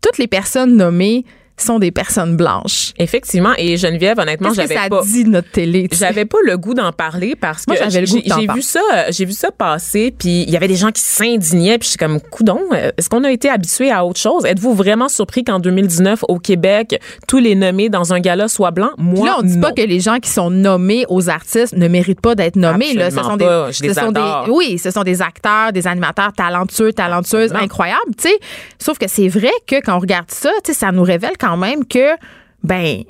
[0.00, 1.24] toutes les personnes nommées
[1.62, 2.92] sont des personnes blanches.
[2.98, 3.52] Effectivement.
[3.58, 5.02] Et Geneviève, honnêtement, Qu'est-ce que j'avais ça pas.
[5.02, 5.88] dit notre télé?
[5.92, 9.24] J'avais pas le goût d'en parler parce que j'avais le goût j'ai vu ça, j'ai
[9.24, 12.20] vu ça passer, puis il y avait des gens qui s'indignaient, puis je suis comme
[12.20, 12.60] coudon.
[12.96, 14.44] Est-ce qu'on a été habitué à autre chose?
[14.44, 18.92] Êtes-vous vraiment surpris qu'en 2019 au Québec, tous les nommés dans un gala soient blancs?
[18.98, 19.60] Moi, Puis là, on dit non.
[19.68, 22.94] pas que les gens qui sont nommés aux artistes ne méritent pas d'être nommés.
[22.94, 23.10] Là.
[23.10, 23.66] Ce sont pas.
[23.66, 28.00] des, Je les sont des, oui, ce sont des acteurs, des animateurs talentueux, talentueuses, incroyables.
[28.16, 28.38] Tu sais,
[28.78, 31.51] sauf que c'est vrai que quand on regarde ça, tu sais, ça nous révèle quand
[31.56, 32.16] même que,
[32.62, 33.04] ben,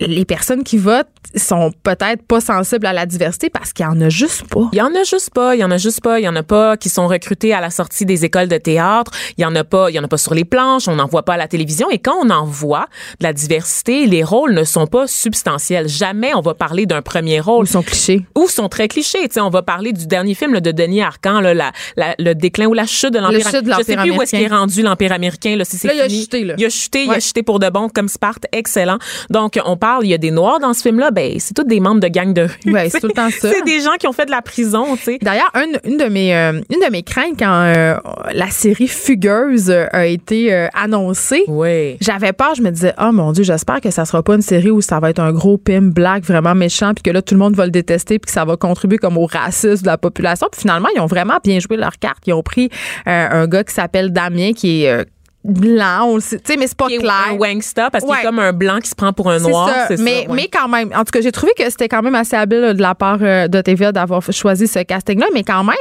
[0.00, 4.00] les personnes qui votent sont peut-être pas sensibles à la diversité parce qu'il y en
[4.00, 4.68] a juste pas.
[4.72, 6.36] Il y en a juste pas, il y en a juste pas, il y en
[6.36, 9.54] a pas qui sont recrutés à la sortie des écoles de théâtre, il y en
[9.54, 11.36] a pas, il y en a pas sur les planches, on n'en voit pas à
[11.36, 12.86] la télévision et quand on en voit
[13.20, 15.88] de la diversité, les rôles ne sont pas substantiels.
[15.88, 18.24] Jamais on va parler d'un premier rôle Ils sont clichés.
[18.36, 19.26] ou sont très clichés.
[19.28, 22.14] Tu sais, on va parler du dernier film là, de Denis Arcand, là, la, la-
[22.18, 24.44] le déclin ou la chute de l'Empire de Je sais plus où est-ce qu'il est
[24.46, 24.56] américain.
[24.58, 25.56] rendu l'Empire américain.
[25.56, 26.54] Là, si c'est il a chuté, là.
[26.58, 28.98] Il a chuté, il a chuté pour de bon, comme Sparte, excellent.
[29.30, 31.78] Donc, on parle, il y a des Noirs dans ce film-là, ben c'est tous des
[31.80, 32.72] membres de gangs de rue.
[32.72, 33.50] Ouais, c'est tout le temps ça.
[33.52, 35.18] C'est des gens qui ont fait de la prison, tu sais.
[35.20, 37.96] D'ailleurs, une, une de mes euh, une de mes craintes quand euh,
[38.32, 41.96] la série Fugueuse euh, a été euh, annoncée, Oui.
[42.00, 44.70] j'avais peur, je me disais oh mon dieu, j'espère que ça sera pas une série
[44.70, 47.40] où ça va être un gros pim black vraiment méchant puis que là tout le
[47.40, 50.46] monde va le détester puis que ça va contribuer comme au racisme de la population.
[50.50, 52.22] Puis finalement, ils ont vraiment bien joué leur carte.
[52.26, 52.70] Ils ont pris
[53.06, 55.04] un gars qui s'appelle Damien qui est
[55.44, 57.12] blanc, on le sait, tu sais mais c'est pas Qui est clair.
[57.30, 58.20] un wangsta parce qu'il Ouais.
[58.20, 59.68] est comme un blanc qui se prend pour un C'est noir.
[59.68, 59.86] ça.
[59.88, 60.36] C'est mais, ça, ouais.
[60.36, 62.80] mais quand même, en tout cas, j'ai trouvé que c'était quand même assez habile de
[62.82, 65.26] la part euh, de TVA d'avoir choisi ce casting-là.
[65.34, 65.76] Mais quand même,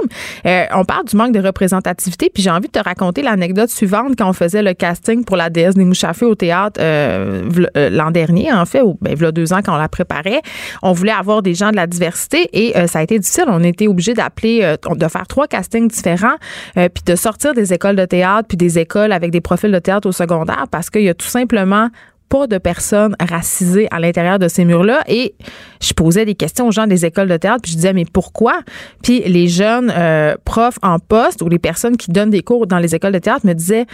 [0.46, 2.30] euh, on parle du manque de représentativité.
[2.34, 5.50] Puis j'ai envie de te raconter l'anecdote suivante quand on faisait le casting pour la
[5.50, 7.44] déesse des feu au théâtre euh,
[7.78, 10.42] euh, l'an dernier, en fait, ou ben, v'là deux ans quand on la préparait.
[10.82, 13.46] On voulait avoir des gens de la diversité et euh, ça a été difficile.
[13.48, 16.36] On a été obligé d'appeler, euh, de faire trois castings différents,
[16.78, 19.80] euh, puis de sortir des écoles de théâtre, puis des écoles avec des profils de
[19.80, 21.90] théâtre au secondaire parce qu'il y a tout simplement
[22.28, 25.04] pas de personnes racisées à l'intérieur de ces murs-là.
[25.08, 25.36] Et
[25.80, 28.62] je posais des questions aux gens des écoles de théâtre, puis je disais, mais pourquoi?
[29.04, 32.80] Puis les jeunes euh, profs en poste ou les personnes qui donnent des cours dans
[32.80, 33.86] les écoles de théâtre me disaient,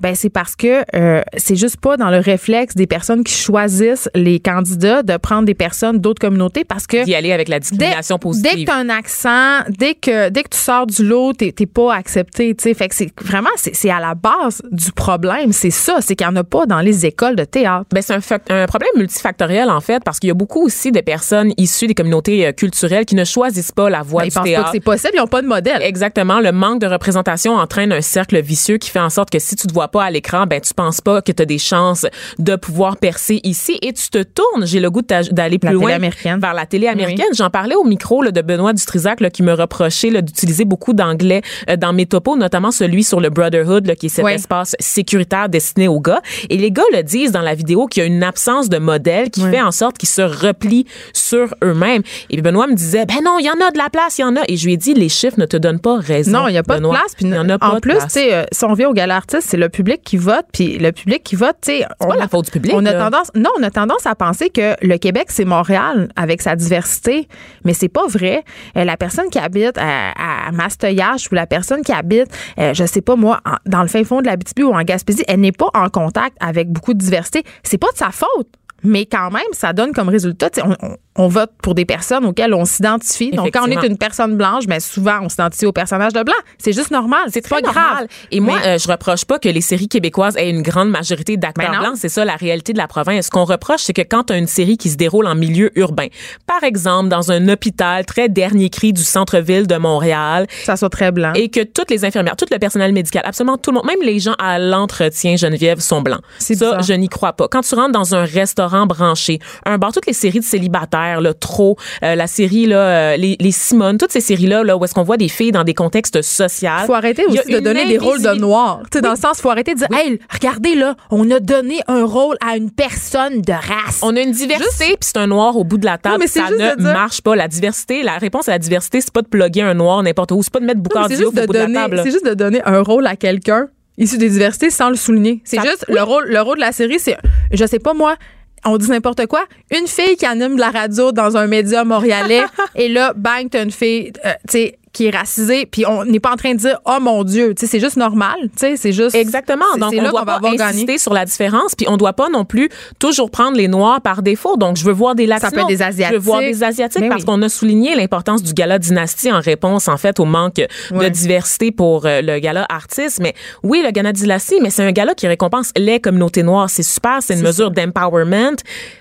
[0.00, 4.08] ben c'est parce que euh, c'est juste pas dans le réflexe des personnes qui choisissent
[4.14, 8.16] les candidats de prendre des personnes d'autres communautés parce que D'y aller avec la discrimination
[8.16, 8.50] Dès, positive.
[8.54, 11.52] dès que tu as un accent, dès que, dès que tu sors du lot, t'es
[11.52, 12.54] t'es pas accepté.
[12.54, 12.74] tu sais.
[12.74, 15.52] Fait que c'est vraiment, c'est c'est à la base du problème.
[15.52, 17.86] C'est ça, c'est qu'il n'y en a pas dans les écoles de théâtre.
[17.92, 21.00] Ben, c'est un, un problème multifactoriel, en fait, parce qu'il y a beaucoup aussi de
[21.00, 24.34] personnes issues des communautés euh, culturelles qui ne choisissent pas la voie Ben, ils du
[24.34, 24.64] pensent pas théâtre.
[24.66, 25.82] que c'est possible, ils n'ont pas de modèle.
[25.82, 26.40] Exactement.
[26.40, 29.66] Le manque de représentation entraîne un cercle vicieux qui fait en sorte que si tu
[29.66, 32.06] te vois pas à l'écran, ben tu penses pas que tu as des chances
[32.38, 34.66] de pouvoir percer ici et tu te tournes.
[34.66, 35.98] J'ai le goût de d'aller plus La loin
[36.38, 37.26] vers la télé américaine.
[37.36, 41.42] J'en parlais au micro là, de Benoît Dutrisac là, qui me reprochait d'utiliser beaucoup d'anglais
[41.68, 45.48] euh, dans mes topos, notamment celui sur le Brotherhood, là, qui est cet espace sécuritaire
[45.48, 46.20] destiné aux gars.
[46.50, 49.30] Et les gars le disent dans la vidéo qu'il y a une absence de modèle
[49.30, 52.02] qui fait en sorte qu'ils se replient sur eux-mêmes.
[52.30, 54.24] Et Benoît me disait, ben non, il y en a de la place, il y
[54.24, 54.40] en a.
[54.48, 56.30] Et je lui ai dit, les chiffres ne te donnent pas raison.
[56.32, 56.94] Non, il n'y a pas Benoît.
[56.94, 57.14] de place.
[57.16, 58.12] Puis y en a pas en de plus, tu place.
[58.12, 60.46] sais, euh, si on vient au gala artiste, c'est le public qui vote.
[60.52, 62.72] Puis le public qui vote, tu sais, C'est on pas la faute du public.
[62.74, 62.98] On a là.
[63.10, 67.28] tendance, non, on a tendance à penser que le Québec, c'est Montréal avec sa diversité,
[67.64, 68.44] mais c'est pas vrai.
[68.76, 72.84] Euh, la personne qui habite à, à Mastoyache ou la personne qui habite, euh, je
[72.84, 75.40] sais pas moi, en- dans le fin fond de la BTB ou en Gaspésie, elle
[75.40, 77.42] n'est pas en contact avec beaucoup de diversité.
[77.62, 78.48] C'est pas de sa faute.
[78.84, 82.54] Mais quand même, ça donne comme résultat, on, on- on vote pour des personnes auxquelles
[82.54, 83.32] on s'identifie.
[83.32, 86.36] Donc, quand on est une personne blanche, mais souvent, on s'identifie au personnage de blanc.
[86.58, 87.22] C'est juste normal.
[87.32, 88.06] C'est pas grave.
[88.30, 91.72] Et moi, euh, je reproche pas que les séries québécoises aient une grande majorité d'acteurs
[91.72, 91.94] Ben blancs.
[91.96, 93.26] C'est ça la réalité de la province.
[93.26, 95.76] Ce qu'on reproche, c'est que quand tu as une série qui se déroule en milieu
[95.76, 96.06] urbain,
[96.46, 101.10] par exemple dans un hôpital très dernier cri du centre-ville de Montréal, ça soit très
[101.10, 101.32] blanc.
[101.34, 104.20] et que toutes les infirmières, tout le personnel médical, absolument tout le monde, même les
[104.20, 106.20] gens à l'entretien Geneviève sont blancs.
[106.38, 106.82] Ça, bizarre.
[106.82, 107.48] je n'y crois pas.
[107.48, 111.34] Quand tu rentres dans un restaurant branché, un bar, toutes les séries de célibataires, là,
[111.34, 114.84] trop, euh, la série là, euh, les, les Simone, toutes ces séries là, là où
[114.84, 116.68] est-ce qu'on voit des filles dans des contextes sociaux.
[116.86, 118.82] faut arrêter aussi de donner des rôles de noirs.
[118.92, 122.04] Sais, dans le sens, faut arrêter de dire, hey, regardez là, on a donné un
[122.04, 124.00] rôle à une personne de race.
[124.02, 126.14] On a une diversité, puis c'est un noir au bout de la table.
[126.14, 127.36] Non, mais ça ne dire- marche pas.
[127.36, 130.42] La diversité, la réponse à la diversité, c'est pas de plugger un noir n'importe où,
[130.42, 132.00] c'est pas de mettre Boucard au de bout de la donner, table.
[132.04, 135.40] c'est juste de donner un rôle à quelqu'un issu des diversités sans le souligner.
[135.44, 135.94] C'est juste oui.
[135.96, 137.16] le rôle, le rôle de la série, c'est,
[137.52, 138.16] je sais pas moi.
[138.64, 139.44] On dit n'importe quoi.
[139.70, 142.42] Une fille qui anime de la radio dans un média montréalais
[142.74, 146.18] et là, bang, t'as une fille, euh, tu sais, qui est racisé, puis on n'est
[146.18, 148.76] pas en train de dire oh mon Dieu, tu sais, c'est juste normal, tu sais,
[148.76, 149.64] c'est juste Exactement.
[149.78, 150.98] Donc, on doit va pas avoir insister gagné.
[150.98, 154.56] sur la différence, puis on doit pas non plus toujours prendre les Noirs par défaut.
[154.56, 155.52] Donc, je veux voir des Latinos.
[155.52, 156.58] peut être des Je veux voir Asiatiques.
[156.58, 157.26] des Asiatiques Mais parce oui.
[157.26, 161.10] qu'on a souligné l'importance du gala Dynastie en réponse, en fait, au manque de Ouais.
[161.10, 163.20] diversité pour euh, le gala artiste.
[163.20, 166.68] Mais oui, le gala Dynastie, mais c'est un gala qui récompense les communautés noires.
[166.70, 168.56] C'est super, c'est une mesure d'empowerment,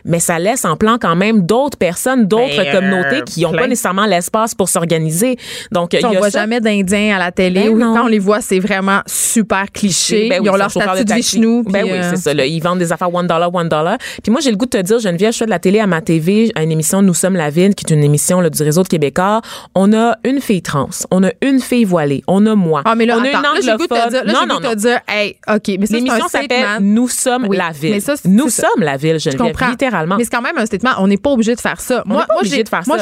[0.05, 3.51] mais ça laisse en plan quand même d'autres personnes, d'autres Ben, communautés euh, qui n'ont
[3.53, 5.37] pas nécessairement l'espace pour s'organiser.
[5.71, 6.39] Donc, on a voit ça.
[6.41, 7.69] jamais d'Indiens à la télé.
[7.69, 10.29] Ben quand on les voit, c'est vraiment super cliché.
[10.29, 11.13] Ben oui, Ils ont leur statut de.
[11.13, 11.63] Vishnu.
[11.63, 12.33] Ben oui, euh, c'est ça.
[12.33, 13.97] Là, ils vendent des affaires one dollar, one dollar.
[14.23, 15.87] Puis moi, j'ai le goût de te dire, Geneviève, je fais de la télé à
[15.87, 18.61] ma TV, à une émission Nous sommes la ville, qui est une émission là, du
[18.63, 19.41] réseau de Québécois.
[19.75, 22.81] On a une fille trans, on a une fille voilée, on a moi.
[22.85, 24.45] Ah, mais là, on a attends, là, j'ai goût de te dire, là, non, j'ai
[24.45, 24.73] le non, goût de non.
[24.73, 26.65] te dire, hey, OK, mais L'émission s'appelle.
[26.81, 27.91] Nous sommes Oui, la ville.
[27.91, 28.67] mais ça, c'est- Nous ça.
[28.67, 29.69] sommes la ville, Je Geneviève, comprends.
[29.69, 30.15] littéralement.
[30.17, 30.91] Mais c'est quand même un statement.
[30.99, 32.03] On n'est pas obligé de faire ça.
[32.05, 32.25] Moi,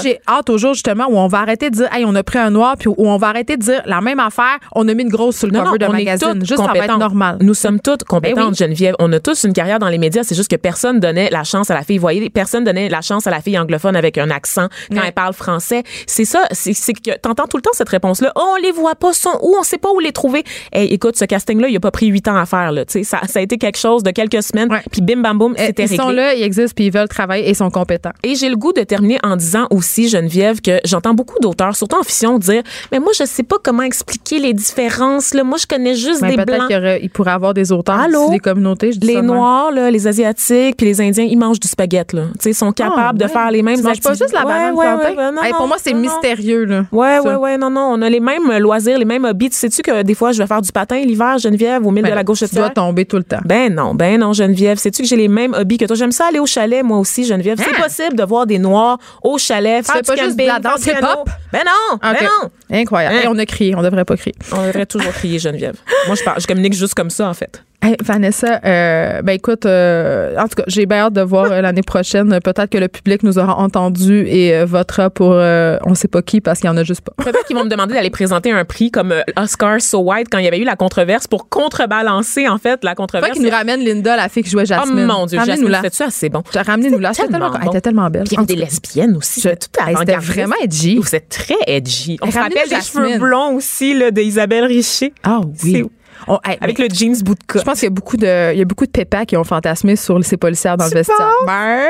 [0.01, 2.39] j'ai hâte au jour, justement, où on va arrêter de dire, hey, on a pris
[2.39, 5.03] un noir, puis où on va arrêter de dire la même affaire, on a mis
[5.03, 6.29] une grosse sur le Non, cover non, on est magazine.
[6.33, 6.99] toutes Juste, ça va être compétentes.
[6.99, 7.37] normal.
[7.41, 8.55] Nous sommes toutes compétentes, Ben oui.
[8.55, 8.95] Geneviève.
[8.99, 10.23] On a tous une carrière dans les médias.
[10.23, 13.27] C'est juste que personne donnait la chance à la fille voyez, personne donnait la chance
[13.27, 15.83] à la fille anglophone avec un accent quand elle parle français.
[16.07, 16.45] C'est ça.
[16.51, 18.31] C'est que t'entends tout le temps cette réponse-là.
[18.35, 20.43] Oh, on les voit pas, sont où, on sait pas où les trouver.
[20.71, 22.71] Hey, écoute, ce casting-là, il a pas pris huit ans à faire.
[22.71, 22.83] Là.
[22.87, 24.69] Ça, ça a été quelque chose de quelques semaines.
[24.91, 26.03] Puis bim bam boum, Euh, c'était Ils réglé.
[26.03, 28.11] sont là, ils existent, puis ils veulent travailler et ils sont compétents.
[28.23, 31.97] Et j'ai le goût de terminer en disant aussi, Geneviève, que j'entends beaucoup d'auteurs, surtout
[31.99, 32.54] en fiction, dire
[32.91, 35.33] Mais moi, je sais pas comment expliquer les différences.
[35.33, 35.43] Là.
[35.43, 36.67] Moi, je connais juste Mais des blancs.
[36.67, 38.29] qu'il il pourrait avoir des auteurs Allô?
[38.29, 38.91] des communautés.
[38.91, 39.21] Je dis Les de.
[39.21, 42.15] Noirs, là, les Asiatiques, puis les Indiens, ils mangent du spaghetti.
[42.15, 42.23] Là.
[42.33, 43.29] Tu sais, Ils sont capables Ah, de ouais.
[43.29, 44.23] faire les mêmes Tu manges pas activités.
[44.25, 45.09] juste la banane ouais, plantain?
[45.09, 46.65] ouais, ouais, non, Hey, pour moi, c'est mystérieux.
[46.65, 47.23] Là, Ouais, ça.
[47.23, 47.89] ouais, ouais, non, non.
[47.93, 49.49] On a les mêmes loisirs, les mêmes hobbies.
[49.49, 52.09] Tu sais-tu que des fois, je vais faire du patin l'hiver, Geneviève, au milieu Ben,
[52.11, 53.39] de la gauche tu dois tomber tout le temps.
[53.45, 54.77] Ben non, ben non, Geneviève.
[54.77, 55.95] Sais-tu que j'ai les mêmes hobbies que toi?
[55.95, 57.57] J'aime ça aller au chalet, moi aussi, Geneviève.
[57.57, 57.81] C'est Hein?
[57.83, 60.85] possible de voir des Noirs au chalet, faire du pas juste camping, de la danse
[60.85, 61.29] hip-hop?
[61.51, 62.44] Ben non, ben non.
[62.71, 63.15] Incroyable.
[63.15, 63.19] Hein?
[63.21, 64.35] Hey, on a crié, on devrait pas crier.
[64.51, 65.75] On devrait toujours crier, Geneviève.
[66.07, 67.63] Moi, je, parle, je communique juste comme ça, en fait.
[67.81, 71.61] Hey, Vanessa, euh, ben écoute, euh, en tout cas, j'ai bien hâte de voir euh,
[71.61, 72.29] l'année prochaine.
[72.43, 76.23] Peut-être que le public nous aura entendu et euh, votera pour euh, on sait pas
[76.23, 77.11] qui parce qu'il y en a juste pas.
[77.23, 80.45] Peut-être qu'ils vont me demander d'aller présenter un prix comme Oscar So White quand il
[80.45, 83.33] y avait eu la controverse pour contrebalancer, en fait, la controverse.
[83.33, 85.05] qu'ils nous ramènent Linda, la fille qui jouait Oh Jasmine.
[85.05, 85.81] mon Dieu, Jasmine, là.
[85.83, 86.41] c'était-tu assez bon?
[86.55, 87.13] Ramenez-nous là.
[87.13, 87.71] C'était tellement tellement, elle bon.
[87.71, 88.23] était tellement belle.
[88.23, 89.41] Puis il y avait des lesbiennes aussi.
[89.41, 90.97] Je- C'était tout c'était vraiment edgy.
[90.97, 92.17] Vous êtes très edgy.
[92.23, 95.13] On se rappelle des cheveux blonds aussi là, d'Isabelle Richer.
[95.23, 95.85] Ah oui.
[96.19, 98.17] C'est- On- hey, Avec mais le jeans bout de Je pense qu'il y a beaucoup
[98.17, 100.91] de, il y a beaucoup de pépas qui ont fantasmé sur ces policières dans le
[100.91, 101.17] vestiaire.
[101.45, 101.87] Ben,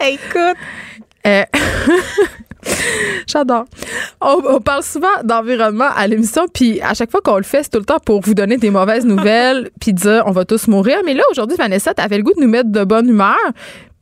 [0.00, 0.56] Écoute.
[1.26, 1.42] Euh,
[3.26, 3.64] J'adore.
[4.20, 7.70] On, on parle souvent d'environnement à l'émission, puis à chaque fois qu'on le fait, c'est
[7.70, 10.98] tout le temps pour vous donner des mauvaises nouvelles, puis dire on va tous mourir.
[11.04, 13.36] Mais là, aujourd'hui, Vanessa, t'avais le goût de nous mettre de bonne humeur,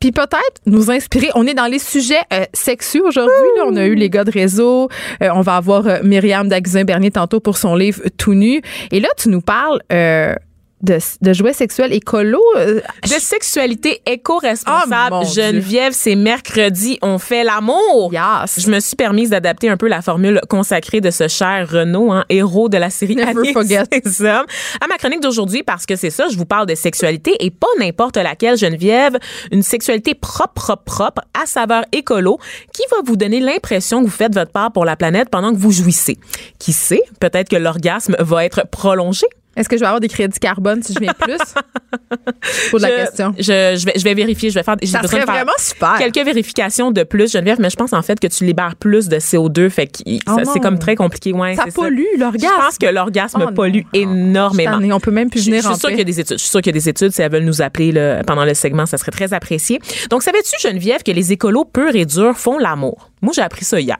[0.05, 1.29] puis peut-être nous inspirer.
[1.33, 3.33] On est dans les sujets euh, sexuels aujourd'hui.
[3.65, 4.87] On a eu les gars de réseau.
[5.23, 8.61] Euh, on va avoir euh, Myriam Daguizin-Bernier tantôt pour son livre Tout nu.
[8.91, 10.35] Et là, tu nous parles euh,
[10.81, 12.43] de, de jouets sexuels écolos.
[12.57, 15.23] euh, De sexualité éco-responsable, Oh.
[15.33, 18.11] Geneviève, c'est mercredi, on fait l'amour.
[18.13, 18.59] Yes.
[18.59, 22.25] Je me suis permise d'adapter un peu la formule consacrée de ce cher Renaud, hein,
[22.29, 23.79] héros de la série Never forget.
[24.21, 24.45] hommes,
[24.81, 27.67] à ma chronique d'aujourd'hui parce que c'est ça, je vous parle de sexualité et pas
[27.79, 29.17] n'importe laquelle, Geneviève,
[29.51, 32.37] une sexualité propre, propre, propre, à saveur écolo,
[32.73, 35.57] qui va vous donner l'impression que vous faites votre part pour la planète pendant que
[35.57, 36.17] vous jouissez.
[36.59, 39.25] Qui sait, peut-être que l'orgasme va être prolongé.
[39.55, 41.37] Est-ce que je vais avoir des crédits carbone si je viens plus?
[42.69, 43.33] Pour la je, question.
[43.37, 44.75] Je, je vais, je vais vérifier, je vais faire.
[44.83, 45.95] Ça serait de faire vraiment super.
[45.97, 49.17] Quelques vérifications de plus, Geneviève, mais je pense en fait que tu libères plus de
[49.17, 51.33] CO2, fait que Oh c'est comme très compliqué.
[51.33, 52.53] Ouais, Ça pollue l'orgasme.
[52.57, 53.89] Je pense que l'orgasme Oh pollue non.
[53.93, 54.95] énormément.
[54.95, 56.37] On peut même plus Je, je venir suis sûre qu'il y a des études.
[56.37, 57.11] Je suis sûre qu'il y a des études.
[57.11, 59.79] Si elles veulent nous appeler là, pendant le segment, ça serait très apprécié.
[60.09, 63.09] Donc, savais-tu, Geneviève, que les écolos purs et durs font l'amour?
[63.25, 63.97] Moi, j'ai appris ça hier.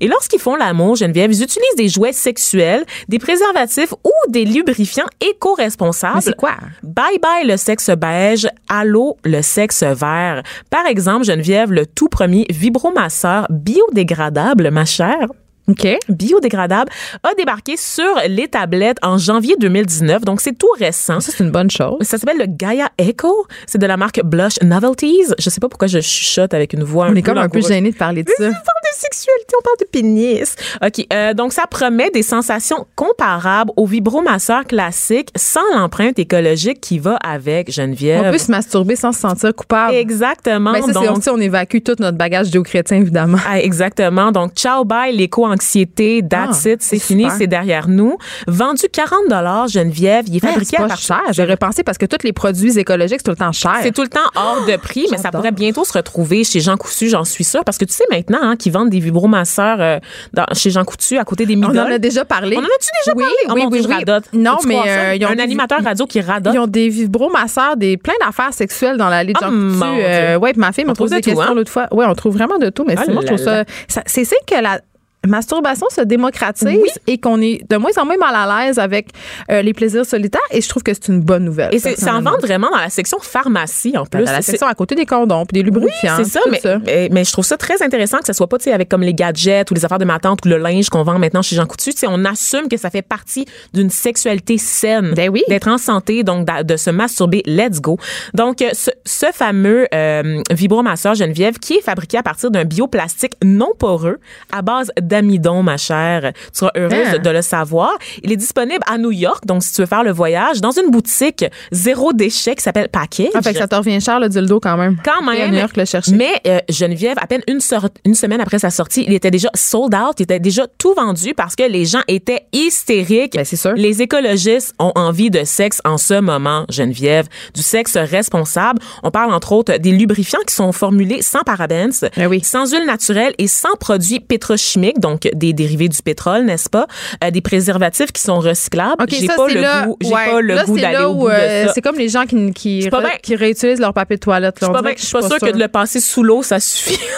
[0.00, 5.08] Et lorsqu'ils font l'amour, Geneviève, ils utilisent des jouets sexuels, des préservatifs ou des lubrifiants
[5.20, 6.20] éco-responsables.
[6.20, 6.54] C'est quoi?
[6.82, 10.42] Bye bye le sexe beige, allô le sexe vert.
[10.70, 15.28] Par exemple, Geneviève, le tout premier vibromasseur biodégradable, ma chère,
[15.68, 15.86] OK.
[16.08, 16.90] biodégradable,
[17.22, 20.24] a débarqué sur les tablettes en janvier 2019.
[20.24, 21.20] Donc, c'est tout récent.
[21.20, 21.98] Ça, c'est une bonne chose.
[22.02, 23.46] Ça s'appelle le Gaia Echo.
[23.66, 25.34] C'est de la marque Blush Novelties.
[25.38, 27.90] Je sais pas pourquoi je chuchote avec une voix On est comme un peu gêné
[27.90, 28.50] de parler de ça.
[28.94, 30.56] De sexualité, on parle de pénis.
[30.84, 36.98] OK, euh, donc ça promet des sensations comparables au vibromasseur classique sans l'empreinte écologique qui
[36.98, 38.24] va avec Geneviève.
[38.26, 39.94] On peut se masturber sans se sentir coupable.
[39.94, 40.72] Exactement.
[40.72, 43.38] Ben, ça, donc, aussi, on évacue tout notre bagage judéo-chrétien, évidemment.
[43.46, 44.32] ah, exactement.
[44.32, 48.16] Donc, ciao, bye, l'éco-anxiété, that's Ah, it, c'est fini, c'est derrière nous.
[48.46, 51.32] Vendu 40 Geneviève, il est Hein, fabriqué c'est à pas partir cher.
[51.32, 53.76] J'aurais pensé parce que tous les produits écologiques, c'est tout le temps cher.
[53.82, 56.76] C'est tout le temps hors de prix, mais ça pourrait bientôt se retrouver chez Jean
[56.76, 59.98] Cousu, j'en suis sûre, parce que tu sais maintenant hein, qu'ils des vibromasseurs euh,
[60.32, 61.78] dans- chez Jean Coutu à côté des On midoles.
[61.78, 62.56] en a déjà parlé.
[62.56, 63.36] On en a-tu déjà Oui, parlé?
[63.48, 63.94] Oh oui, oui, oui.
[63.94, 64.24] radote.
[64.32, 66.54] Non, mais, euh, ils ont un des- animateur radio qui radote?
[66.54, 69.82] Ils ont des vibromasseurs, des plein d'affaires sexuelles dans la Ligue Ah, Jean Coutu.
[70.02, 71.54] Euh, ouais, puis ma fille On posé de des tout, questions hein?
[71.54, 71.86] l'autre fois.
[71.92, 74.24] Ouais, on trouve vraiment de tout, mais Ah c'est moi, je trouve ça, ça- c'est
[74.46, 74.80] que la
[75.26, 76.88] masturbation se démocratise Oui.
[77.06, 79.08] et qu'on est de moins en moins mal à l'aise avec
[79.50, 81.74] euh, les plaisirs solitaires et je trouve que c'est une bonne nouvelle.
[81.74, 84.24] Et c'est c'est en vente vraiment dans la section pharmacie en plus.
[84.24, 86.16] dans la section à côté des condoms puis des lubrifiants.
[86.16, 88.88] C'est ça, mais, mais, mais je trouve ça très intéressant que ce soit pas avec
[88.88, 91.42] comme les gadgets ou les affaires de ma tante ou le linge qu'on vend maintenant
[91.42, 91.90] chez Jean Coutu.
[92.06, 95.12] On assume que ça fait partie d'une sexualité saine.
[95.14, 95.42] Ben oui.
[95.48, 97.42] D'être en santé, donc de se masturber.
[97.46, 97.98] Let's go.
[98.34, 103.34] Donc, euh, ce, ce fameux euh, vibromasseur Geneviève qui est fabriqué à partir d'un bioplastique
[103.44, 104.18] non poreux
[104.52, 106.32] à base d'amidon, ma chère.
[106.34, 107.18] Tu seras heureuse Ah.
[107.18, 107.92] de le savoir.
[108.22, 110.90] Il est disponible à New York, donc si tu veux faire le voyage, dans une
[110.90, 113.28] boutique zéro déchet qui s'appelle Package.
[113.34, 114.96] Ah, fait que ça te revient cher le dildo quand même.
[115.04, 115.50] Quand à même.
[115.50, 116.12] New York le chercher.
[116.12, 119.48] Mais euh, Geneviève, à peine une, sor- une semaine après sa sortie, il était déjà
[119.54, 123.34] sold out, il était déjà tout vendu parce que les gens étaient hystériques.
[123.34, 123.72] Ben, c'est sûr.
[123.74, 128.80] Les écologistes ont envie de sexe en ce moment, Geneviève, du sexe responsable.
[129.02, 132.40] On parle entre autres des lubrifiants qui sont formulés sans parabens, Ben oui.
[132.42, 136.86] sans huile naturelle et sans produits pétrochimiques, donc des dérivés du pétrole, n'est-ce pas?
[137.24, 139.02] Euh, des préservatifs qui sont recyclables.
[139.02, 139.86] OK, j'ai pas c'est le là.
[139.86, 140.30] goût, j'ai ouais.
[140.30, 141.72] pas le Là, goût d'aller au de euh, ça.
[141.74, 144.60] C'est comme les gens qui, qui, réutilisent leur papier de toilette.
[144.60, 144.68] là.
[144.96, 146.98] Je suis pas, sûre que de le passer sous l'eau, ça suffit.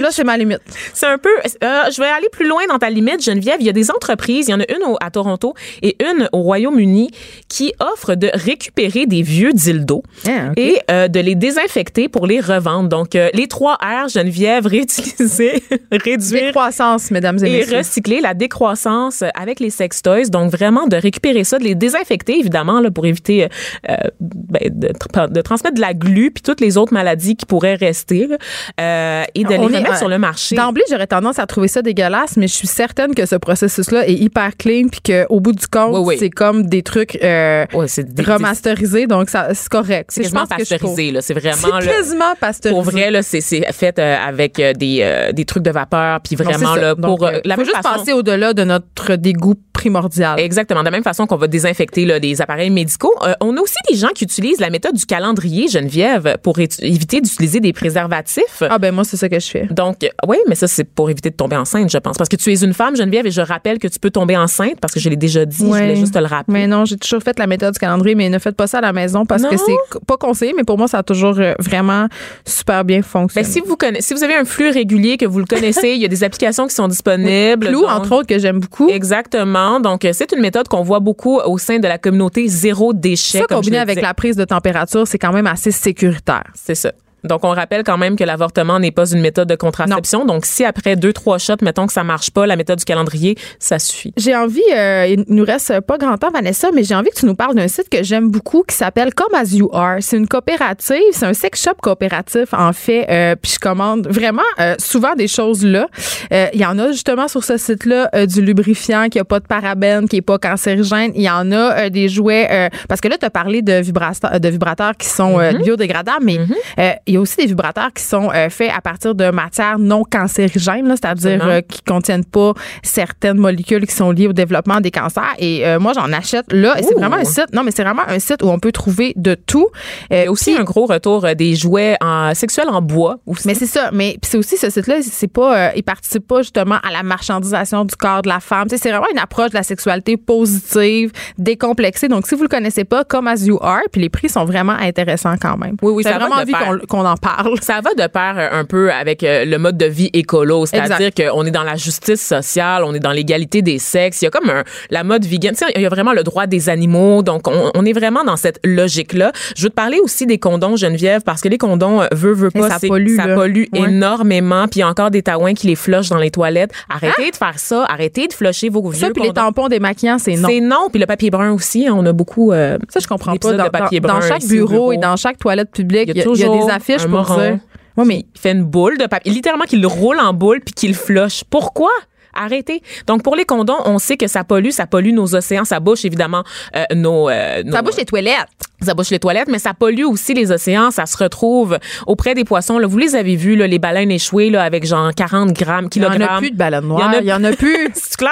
[0.00, 0.60] Là, c'est ma limite.
[0.94, 1.28] C'est un peu.
[1.28, 3.56] euh, je vais aller plus loin dans ta limite, Geneviève.
[3.60, 6.28] Il y a des entreprises, il y en a une au- à Toronto et une
[6.32, 7.10] au Royaume-Uni
[7.48, 12.40] qui offrent de récupérer des vieux dildos Ah, et euh, de les désinfecter pour les
[12.40, 12.88] revendre.
[12.88, 17.78] Donc, euh, les trois R, Geneviève, réutiliser, réduire Décroissance, mesdames et et messieurs.
[17.78, 20.28] recycler la décroissance avec les sextoys.
[20.30, 23.48] Donc, vraiment, de récupérer ça, de les désinfecter, évidemment, là, pour éviter
[23.88, 27.46] euh, ben, de, tra- de transmettre de la glu puis toutes les autres maladies qui
[27.46, 28.36] pourraient rester là,
[28.80, 30.56] euh, et de On les remettre sur le marché.
[30.56, 34.14] D'emblée, j'aurais tendance à trouver ça dégueulasse, mais je suis certaine que ce processus-là est
[34.14, 36.16] hyper clean puis qu'au bout du compte, Oui, oui.
[36.18, 40.10] c'est comme des trucs euh, c'est des- remasterisés, donc ça, c'est correct.
[40.12, 41.20] C'est quasiment je pasteurisé, là.
[41.20, 41.86] C'est C'est vraiment, là.
[41.86, 42.74] quasiment pasteurisé.
[42.74, 46.11] Pour vrai, là, c'est, c'est fait euh, avec euh, des, euh, des trucs de vapeur,
[46.20, 50.38] puis vraiment, là, pour euh, euh, la faut juste passer au-delà de notre dégoût primordial.
[50.38, 50.80] Exactement.
[50.80, 53.74] De la même façon qu'on va désinfecter là, des appareils médicaux, euh, on a aussi
[53.90, 58.62] des gens qui utilisent la méthode du calendrier, Geneviève, pour éviter d'utiliser des préservatifs.
[58.68, 59.66] Ah ben moi, c'est ça que je fais.
[59.70, 62.16] Donc, euh, oui, mais ça, c'est pour éviter de tomber enceinte, je pense.
[62.16, 64.78] Parce que tu es une femme, Geneviève, et je rappelle que tu peux tomber enceinte,
[64.80, 66.52] parce que je l'ai déjà dit, je voulais juste te le rappeler.
[66.52, 68.82] Mais non, j'ai toujours fait la méthode du calendrier, mais ne faites pas ça à
[68.82, 72.06] la maison parce que c'est pas conseillé, mais pour moi, ça a toujours euh, vraiment
[72.46, 73.48] super bien Ben, fonctionné.
[73.48, 76.04] si vous connaissez, si vous avez un flux régulier, que vous le connaissez, il y
[76.04, 77.66] a des applications qui sont disponibles.
[77.68, 78.88] Clou, Donc- entre autres, que j'aime beaucoup.
[78.88, 79.71] Exactement.
[79.80, 83.38] Donc, euh, c'est une méthode qu'on voit beaucoup au sein de la communauté zéro déchet.
[83.38, 86.44] Ça, comme combiné avec la prise de température, c'est quand même assez sécuritaire.
[86.54, 86.92] C'est ça.
[87.24, 90.24] Donc, on rappelle quand même que l'avortement n'est pas une méthode de contraception.
[90.24, 93.36] Donc, si après deux, trois shots, mettons que ça marche pas, la méthode du calendrier,
[93.58, 94.12] ça suffit.
[94.16, 97.26] J'ai envie, euh, il nous reste pas grand temps, Vanessa, mais j'ai envie que tu
[97.26, 99.96] nous parles d'un site que j'aime beaucoup qui s'appelle Come As You Are.
[100.00, 103.06] C'est une coopérative, c'est un sex shop coopératif, en fait.
[103.10, 105.86] Euh, puis je commande vraiment euh, souvent des choses là.
[106.32, 109.40] Euh, Il y en a justement sur ce site-là euh, du lubrifiant qui a pas
[109.40, 111.12] de parabènes, qui est pas cancérigène.
[111.14, 113.80] Il y en a euh, des jouets, euh, parce que là, tu as parlé de,
[113.80, 116.38] vibrateurs, de vibrateurs qui sont euh, biodégradables, mais
[116.78, 119.78] euh, il y a aussi des vibrateurs qui sont euh, faits à partir de matières
[119.78, 124.90] non cancérigènes, c'est-à-dire euh, qui contiennent pas certaines molécules qui sont liées au développement des
[124.90, 125.34] cancers.
[125.38, 126.78] Et euh, moi, j'en achète là.
[126.78, 127.52] Et c'est vraiment un site.
[127.52, 129.68] Non, mais c'est vraiment un site où on peut trouver de tout.
[130.12, 133.18] Euh, Il y a aussi un gros retour euh, des jouets en, sexuels en bois
[133.26, 133.46] aussi.
[133.46, 133.90] mais c'est ça.
[133.92, 137.84] Mais c'est aussi ce site-là, c'est pas, euh, il participe pas justement à la marchandisation
[137.84, 138.68] du corps de la femme.
[138.68, 142.08] C'est vraiment une approche de la sexualité positive, décomplexée.
[142.08, 144.72] Donc, si vous le connaissez pas, comme As You Are, puis les prix sont vraiment
[144.72, 145.76] intéressants quand même.
[145.82, 146.52] Oui, oui, ça vraiment envie
[146.88, 147.58] qu'on qu'on en parle.
[147.60, 151.10] Ça va de pair euh, un peu avec euh, le mode de vie écolo, c'est-à-dire
[151.14, 154.22] qu'on est dans la justice sociale, on est dans l'égalité des sexes.
[154.22, 155.52] Il y a comme un, la mode vegan.
[155.54, 157.22] Tu sais, il y a vraiment le droit des animaux.
[157.22, 159.32] Donc, on, on est vraiment dans cette logique-là.
[159.56, 162.50] Je veux te parler aussi des condoms, Geneviève, parce que les condoms, euh, veut, veut
[162.50, 163.88] pas, ça pollue, ça pollue Ouais.
[163.88, 164.66] énormément.
[164.68, 166.72] Puis il y a encore des taouins qui les flushent dans les toilettes.
[166.88, 167.84] Arrêtez de faire ça.
[167.88, 170.48] Arrêtez de flusher vos vieux Ça, puis les tampons démaquillants, c'est non.
[170.48, 170.88] C'est non.
[170.90, 172.52] Puis le papier brun aussi, on a beaucoup.
[172.52, 173.52] euh, Ça, je comprends pas.
[173.52, 176.24] Dans, de papier dans- chaque bureau, et dans chaque toilette publique, Il y y, a
[176.24, 177.58] il y a toujours des affiches un pour moron dire.
[177.96, 180.72] Oui, mais il fait une boule de papier, littéralement qu'il le roule en boule puis
[180.74, 181.44] qu'il flush.
[181.44, 181.90] Pourquoi?
[182.34, 182.82] Arrêtez.
[183.06, 186.04] Donc pour les condoms, on sait que ça pollue, ça pollue nos océans, ça bouche
[186.06, 188.48] évidemment euh, nos, euh, nos ça bouche les toilettes.
[188.84, 190.90] Ça bouche les toilettes, mais ça pollue aussi les océans.
[190.90, 192.78] Ça se retrouve auprès des poissons.
[192.78, 195.86] Là, vous les avez vus, là, les baleines échouées là, avec genre 40 grammes, Il
[195.86, 196.22] y kilogrammes.
[196.22, 197.14] en a plus de baleines noires.
[197.20, 197.90] Il y en a plus.
[197.94, 198.30] C'est clair.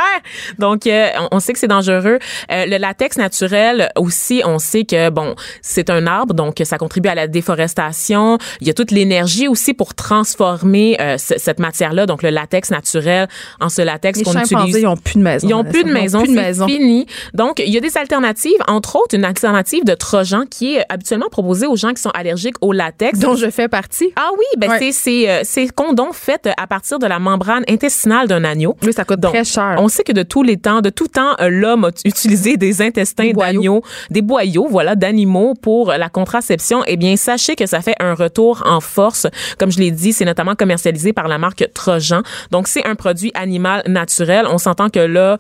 [0.59, 2.19] Donc, euh, on sait que c'est dangereux.
[2.51, 7.09] Euh, le latex naturel aussi, on sait que bon, c'est un arbre, donc ça contribue
[7.09, 8.39] à la déforestation.
[8.61, 12.71] Il y a toute l'énergie aussi pour transformer euh, ce- cette matière-là, donc le latex
[12.71, 13.29] naturel
[13.61, 14.77] en ce latex qu'on utilise.
[14.79, 15.49] ils n'ont plus de maison.
[15.49, 17.07] Ils ont plus de maison, plus de c'est fini.
[17.35, 21.29] Donc, il y a des alternatives, entre autres une alternative de Trojan qui est habituellement
[21.31, 23.19] proposée aux gens qui sont allergiques au latex.
[23.19, 24.13] Dont je fais partie.
[24.17, 24.79] Ah oui, ben Ouais.
[24.79, 28.77] c'est c'est euh, c'est condom fait à partir de la membrane intestinale d'un agneau.
[28.83, 29.77] Oui, ça coûte Donc, très cher.
[29.79, 32.83] On sait que de tous les temps, de tout temps, euh, l'homme a utilisé des
[32.83, 36.83] intestins d'agneaux, des boyaux, voilà, d'animaux pour la contraception.
[36.87, 39.27] Eh bien, sachez que ça fait un retour en force.
[39.59, 42.23] Comme je l'ai dit, c'est notamment commercialisé par la marque Trojan.
[42.51, 44.47] Donc, c'est un produit animal naturel.
[44.51, 45.39] On s'entend que là,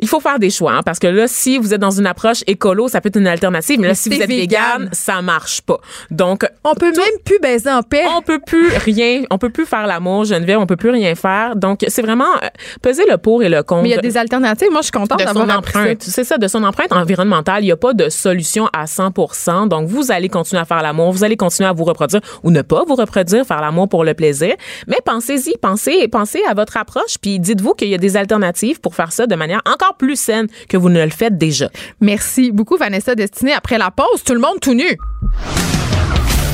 [0.00, 2.42] il faut faire des choix, hein, parce que là, si vous êtes dans une approche
[2.46, 4.82] écolo, ça peut être une alternative, mais là, si vous êtes vegan.
[4.82, 5.78] vegan, ça marche pas.
[6.10, 8.04] Donc, On peut même plus baiser en paix.
[8.16, 11.56] on peut plus rien, on peut plus faire l'amour, Geneviève, on peut plus rien faire.
[11.56, 12.48] Donc, c'est vraiment euh,
[12.82, 13.82] peser le pour et le contre.
[13.82, 14.70] Mais il y a des alternatives.
[14.70, 15.58] Moi, je suis contente de son d'avoir ça.
[15.58, 16.02] empreinte.
[16.02, 17.62] C'est ça, de son empreinte environnementale.
[17.62, 21.12] Il n'y a pas de solution à 100% Donc, vous allez continuer à faire l'amour,
[21.12, 24.14] vous allez continuer à vous reproduire ou ne pas vous reproduire, faire l'amour pour le
[24.14, 24.54] plaisir.
[24.86, 28.94] Mais pensez-y, pensez, pensez à votre approche, puis dites-vous qu'il y a des alternatives pour
[28.94, 31.70] faire ça de manière encore plus saine que vous ne le faites déjà.
[32.00, 33.52] Merci beaucoup, Vanessa Destinée.
[33.52, 34.98] Après la pause, tout le monde tout nu.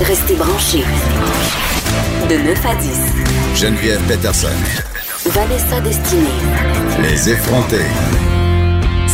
[0.01, 0.85] Restez branchés.
[2.28, 3.61] De 9 à 10.
[3.61, 4.49] Geneviève Peterson.
[5.26, 6.28] Vanessa Destinée.
[7.03, 7.87] Les effrontés.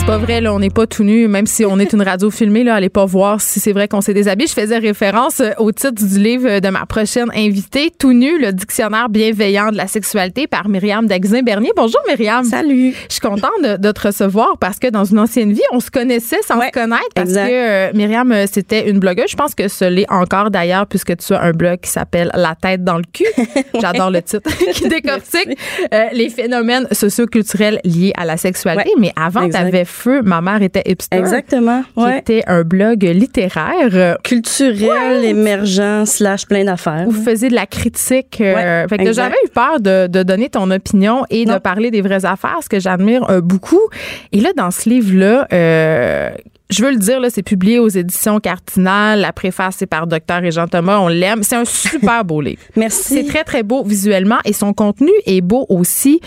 [0.01, 2.30] C'est pas vrai, là, on n'est pas tout nu, même si on est une radio
[2.30, 4.48] filmée, là, allez pas voir si c'est vrai qu'on s'est déshabillé.
[4.48, 8.40] Je faisais référence euh, au titre du livre euh, de ma prochaine invitée, Tout nu,
[8.40, 11.72] le dictionnaire bienveillant de la sexualité par Myriam Daxin-Bernier.
[11.76, 12.44] Bonjour, Myriam.
[12.44, 12.92] Salut.
[13.09, 15.90] Je suis contente de, de te recevoir parce que dans une ancienne vie, on se
[15.90, 17.48] connaissait sans Ouais, se connaître parce exact.
[17.48, 19.28] que euh, Myriam, c'était une blogueuse.
[19.30, 22.57] Je pense que ce l'est encore d'ailleurs puisque tu as un blog qui s'appelle La
[22.61, 23.26] tête dans le cul.
[23.80, 25.57] J'adore le titre qui décortique
[25.94, 28.88] euh, les phénomènes socioculturels liés à la sexualité.
[28.88, 31.18] Ouais, Mais avant, tu avais feu, ma mère était hipster.
[31.18, 31.82] Exactement.
[31.95, 32.18] Qui Ouais.
[32.18, 37.07] était un blog littéraire euh, Culturel, émergent, slash plein d'affaires.
[37.09, 38.41] vous faisiez de la critique.
[38.41, 41.91] euh, Ouais, fait que j'avais eu peur de, de donner ton opinion et de parler
[41.91, 43.80] des vraies affaires, ce que j'admire euh, beaucoup.
[44.32, 46.30] Et là, dans ce livre-là, euh,
[46.70, 49.20] je veux le dire, c'est publié aux éditions Cardinal.
[49.20, 50.99] La préface, c'est par Docteur et Jean Thomas.
[51.01, 51.43] On l'aime.
[51.43, 52.61] C'est un super beau livre.
[52.76, 53.14] Merci.
[53.14, 56.20] C'est très, très beau visuellement et son contenu est beau aussi.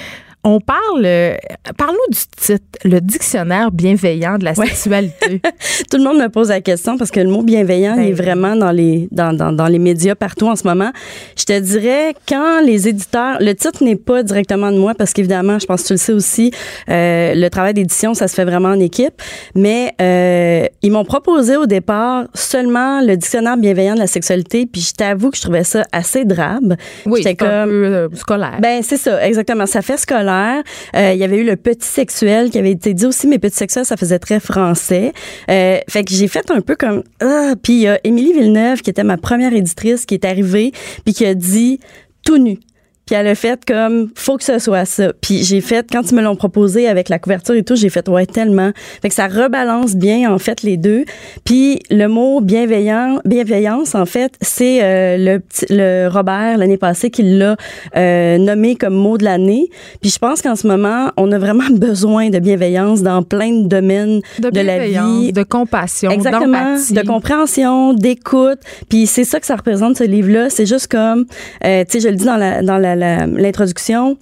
[0.46, 1.36] On parle, euh,
[1.78, 4.66] parle-nous du titre, le dictionnaire bienveillant de la Ouais.
[4.68, 5.42] sexualité.
[5.90, 8.14] Tout le monde me pose la question parce que le mot bienveillant Ben il est
[8.14, 8.22] oui.
[8.26, 10.92] vraiment dans les dans, dans, dans les médias partout en ce moment.
[11.38, 15.60] Je te dirais quand les éditeurs, le titre n'est pas directement de moi parce qu'évidemment,
[15.60, 16.52] je pense que tu le sais aussi,
[16.90, 19.22] euh, le travail d'édition ça se fait vraiment en équipe.
[19.56, 24.82] Mais euh, ils m'ont proposé au départ seulement le dictionnaire bienveillant de la sexualité, puis
[24.82, 26.76] je t'avoue que je trouvais ça assez drabe.
[27.06, 28.58] Oui, c'est un comme peu euh, scolaire.
[28.62, 29.66] Ben c'est ça, exactement.
[29.66, 30.33] Ça fait scolaire.
[30.96, 33.58] Euh, Il y avait eu le petit sexuel qui avait été dit aussi, mais petit
[33.58, 35.14] sexuel, ça faisait très français.
[35.50, 37.54] Euh, fait que j'ai fait un peu comme ah.
[37.62, 40.72] Puis il y a Émilie Villeneuve qui était ma première éditrice qui est arrivée
[41.04, 41.80] puis qui a dit
[42.26, 42.60] tout nu.
[43.06, 45.12] Puis elle a fait comme faut que ce soit ça.
[45.22, 48.08] Puis j'ai fait quand ils me l'ont proposé avec la couverture et tout, j'ai fait
[48.08, 48.72] ouais tellement.
[49.02, 51.04] Fait que ça rebalance bien en fait les deux.
[51.44, 57.24] Puis le mot bienveillant, bienveillance en fait, c'est euh, le le Robert l'année passée qui
[57.24, 57.56] l'a
[57.98, 59.70] euh, nommé comme mot de l'année.
[60.02, 63.68] Puis je pense qu'en ce moment, on a vraiment besoin de bienveillance dans plein de
[63.68, 65.34] domaines de, de la vie.
[65.34, 68.60] de compassion, Exactement, de compréhension, d'écoute.
[68.90, 70.50] Puis c'est ça que ça représente ce livre-là.
[70.50, 71.26] C'est juste comme,
[71.66, 74.18] euh, tu sais, je le dis dans la dans la- l'introduction.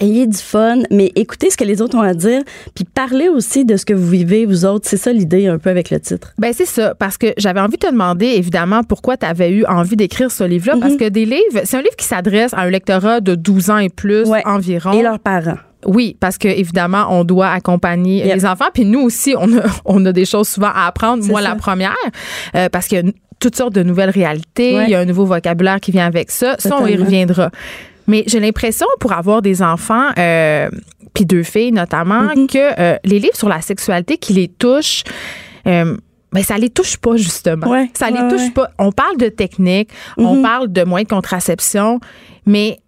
[0.00, 2.42] Ayez du fun, mais écoutez ce que les autres ont à dire,
[2.74, 4.88] puis parlez aussi de ce que vous vivez, vous autres.
[4.88, 6.32] C'est ça l'idée un peu avec le titre.
[6.36, 9.64] Ben c'est ça, parce que j'avais envie de te demander évidemment pourquoi tu avais eu
[9.66, 12.70] envie d'écrire ce livre-là, parce que des livres, c'est un livre qui s'adresse à un
[12.70, 14.42] lectorat de 12 ans et plus Ouais.
[14.44, 14.92] environ.
[14.94, 15.58] Et leurs parents.
[15.86, 18.34] Oui, parce que évidemment, on doit accompagner Yep.
[18.34, 21.24] les enfants, puis nous aussi, on a, on a des choses souvent à apprendre.
[21.24, 21.50] Moi, ça.
[21.50, 21.94] la première,
[22.56, 24.84] euh, parce qu'il y a toutes sortes de nouvelles réalités, Ouais.
[24.88, 26.56] il y a un nouveau vocabulaire qui vient avec ça.
[26.58, 27.04] Ça, on y Totalement.
[27.04, 27.50] reviendra.
[28.06, 30.68] Mais j'ai l'impression, pour avoir des enfants, euh,
[31.14, 32.46] puis deux filles notamment, Mm-hmm.
[32.52, 35.04] que euh, les livres sur la sexualité qui les touchent,
[35.66, 35.96] euh,
[36.32, 37.68] ben ça les touche pas justement.
[37.68, 38.50] Ouais, ça les ouais, touche ouais.
[38.50, 38.70] pas.
[38.78, 40.42] On parle de technique, on Mhm.
[40.42, 42.00] parle de moyens de contraception,
[42.44, 42.78] mais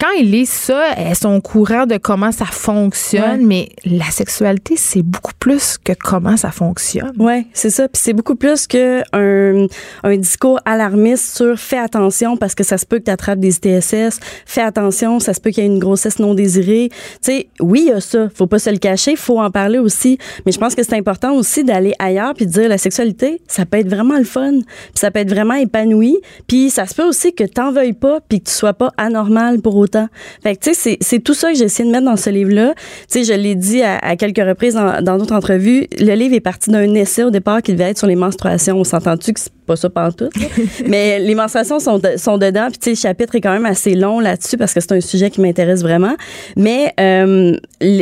[0.00, 4.74] quand ils lisent ça, elles sont au courant de comment ça fonctionne, mais la sexualité,
[4.76, 7.12] c'est beaucoup plus que comment ça fonctionne.
[7.18, 7.86] Ouais, c'est ça.
[7.86, 9.66] Puis c'est beaucoup plus que un,
[10.02, 13.56] un discours alarmiste sur fais attention parce que ça se peut que tu attrapes des
[13.56, 16.88] ITSS, fais attention, ça se peut qu'il y ait une grossesse non désirée.
[16.90, 19.78] Tu sais, oui, il y a ça, faut pas se le cacher, faut en parler
[19.78, 23.42] aussi, mais je pense que c'est important aussi d'aller ailleurs puis de dire la sexualité,
[23.46, 26.94] ça peut être vraiment le fun, puis ça peut être vraiment épanoui, puis ça se
[26.94, 29.89] peut aussi que t'en veuilles pas puis que tu sois pas anormal pour autant.
[30.42, 32.74] Fait que tu sais, c'est- tout ça que j'ai essayé de mettre dans ce livre-là.
[33.10, 36.40] Tu sais, je l'ai dit à, à quelques reprises dans d'autres entrevues, le livre est
[36.40, 38.76] parti d'un essai au départ qui devait être sur les menstruations.
[38.76, 40.32] On s'entend-tu que c'est pas ça pantoute?
[40.86, 42.68] Mais les menstruations sont, de- sont dedans.
[42.70, 45.00] Puis, tu sais, le chapitre est quand même assez long là-dessus parce que c'est un
[45.00, 46.16] sujet qui m'intéresse vraiment.
[46.56, 47.56] Mais euh,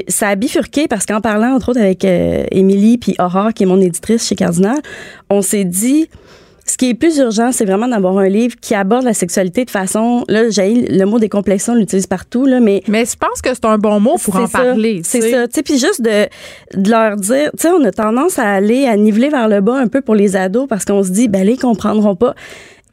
[0.09, 3.66] ça a bifurqué parce qu'en parlant, entre autres, avec euh, Émilie puis Aurore, qui est
[3.66, 4.78] mon éditrice chez Cardinal,
[5.30, 6.09] on s'est dit...
[6.69, 9.71] Ce qui est plus urgent, c'est vraiment d'avoir un livre qui aborde la sexualité de
[9.71, 10.25] façon.
[10.29, 13.64] Là, j'ai le mot décomplexion, on l'utilise partout, là, mais Mais je pense que c'est
[13.64, 15.01] un bon mot pour en ça, parler.
[15.03, 15.49] C'est ça.
[15.49, 16.27] Tu sais, puis juste de,
[16.79, 19.77] de leur dire, tu sais, on a tendance à aller, à niveler vers le bas
[19.77, 22.35] un peu pour les ados parce qu'on se dit, ben, ils comprendront pas.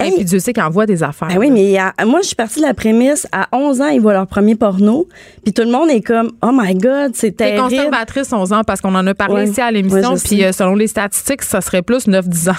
[0.02, 1.30] Et Hey, puis Dieu sait qu'ils envoient des affaires.
[1.30, 4.02] ben oui, mais à- moi, je suis partie de la prémisse, à 11 ans, ils
[4.02, 5.08] voient leur premier porno,
[5.44, 7.64] puis tout le monde est comme, oh my God, c'est T'es terrible.
[7.64, 9.48] conservatrice 11 ans parce qu'on en a parlé Ouais.
[9.50, 12.54] ici à l'émission, puis euh, selon les statistiques, ça serait plus 9-10 ans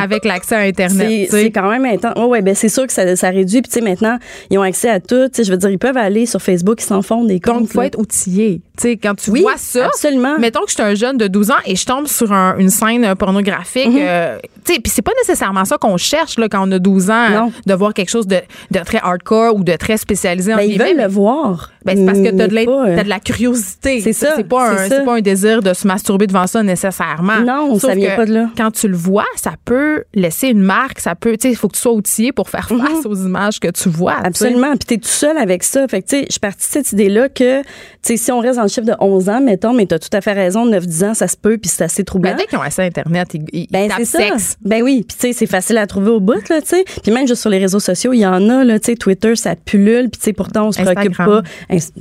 [0.00, 1.28] avec l'accès à Internet.
[1.30, 2.14] C'est tu quand même intense.
[2.16, 3.62] Ouais, ouais, ben c'est sûr que ça, ça réduit.
[3.62, 4.18] Puis tu sais, maintenant,
[4.50, 5.28] ils ont accès à tout.
[5.32, 7.58] Tu je veux dire, ils peuvent aller sur Facebook, ils s'en font des comptes.
[7.60, 7.86] Donc, il faut là.
[7.86, 8.60] être outillé.
[8.76, 10.38] Tu sais, quand tu Oui, vois ça, absolument.
[10.38, 12.70] mettons que je suis un jeune de 12 ans et je tombe sur un- une
[12.70, 13.88] scène pornographique.
[13.96, 17.10] Euh, tu sais, puis c'est pas nécessairement ça qu'on cherche là, quand on a 12
[17.10, 17.52] ans, Non.
[17.66, 18.36] de voir quelque chose de,
[18.70, 20.52] de très hardcore ou de très spécialisé.
[20.52, 21.70] Ben, entre ils veulent mais- le voir.
[21.84, 24.00] Ben, c'est parce que t'as de, mais l'in- pas, euh, de la curiosité.
[24.00, 25.00] C'est ça, C'est pas, un- ça.
[25.00, 27.40] pas désir de se masturber devant ça nécessairement.
[27.40, 28.50] Non, ça Sauf vient que pas de là.
[28.56, 31.00] Quand tu le vois, ça peut laisser une marque.
[31.00, 33.60] Ça peut, tu sais, il faut que tu sois outillé pour faire face aux images
[33.60, 34.14] que tu vois.
[34.14, 34.18] tu.
[34.20, 34.26] Mhm.
[34.26, 34.70] Absolument.
[34.72, 35.86] Puis t'es tout seul avec ça.
[35.88, 37.66] Fait que, tu sais, je suis partie de cette idée-là que, tu
[38.02, 40.20] sais, si on reste dans le chiffre de 11 ans, mettons, mais t'as tout à
[40.20, 42.30] fait raison, 9-10 ans, ça se peut, puis c'est assez troublant.
[42.32, 44.18] Ben, dès qu'ils ont accès à Internet, ils, ils Ben, tapent ça.
[44.18, 44.56] sexe.
[44.62, 45.04] Ben oui.
[45.08, 46.84] Puis, tu sais, c'est facile à trouver au bout, là, tu sais.
[47.02, 49.36] Puis même juste sur les réseaux sociaux, il y en a, là, tu sais, Twitter,
[49.36, 50.10] ça pullule.
[50.10, 51.42] Puis, tu sais, pourtant, on se préoccupe pas.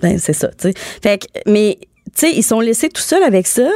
[0.01, 0.73] Ben, c'est ça, tu sais.
[1.01, 3.69] Fait que, mais, tu sais, ils sont laissés tout seuls avec ça.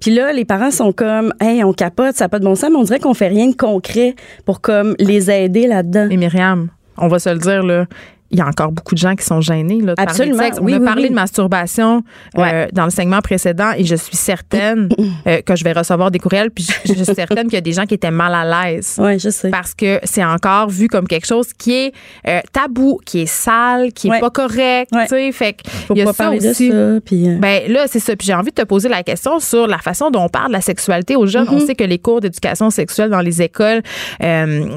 [0.00, 2.70] Puis là, les parents sont comme, hey, on capote, ça n'a pas de bon sens,
[2.70, 6.06] mais on dirait qu'on fait rien de concret pour, comme, les aider là-dedans.
[6.08, 6.68] Mais Myriam,
[6.98, 7.86] on va se le dire, là.
[8.30, 10.42] Il y a encore beaucoup de gens qui sont gênés là, de parler de Absolument.
[10.42, 10.58] sexe.
[10.60, 11.08] On Oui, a oui, parlé oui.
[11.10, 12.02] de masturbation
[12.38, 14.88] euh, dans le segment précédent et je suis certaine
[15.26, 16.50] euh, que je vais recevoir des courriels.
[16.50, 18.96] Puis je, je suis certaine qu'il y a des gens qui étaient mal à l'aise.
[18.98, 19.50] Ouais, je sais.
[19.50, 21.92] Parce que c'est encore vu comme quelque chose qui est
[22.26, 24.20] euh, tabou, qui est sale, qui est Ouais.
[24.20, 24.90] pas correct.
[24.92, 25.02] Ouais.
[25.04, 26.70] Tu sais, fait que Faut y a pas ça parler aussi.
[26.70, 27.00] de ça.
[27.04, 28.16] Puis, Ben là, c'est ça.
[28.16, 30.52] Puis j'ai envie de te poser la question sur la façon dont on parle de
[30.54, 31.44] la sexualité aux jeunes.
[31.46, 31.62] Mm-hmm.
[31.62, 33.82] On sait que les cours d'éducation sexuelle dans les écoles,
[34.20, 34.26] tu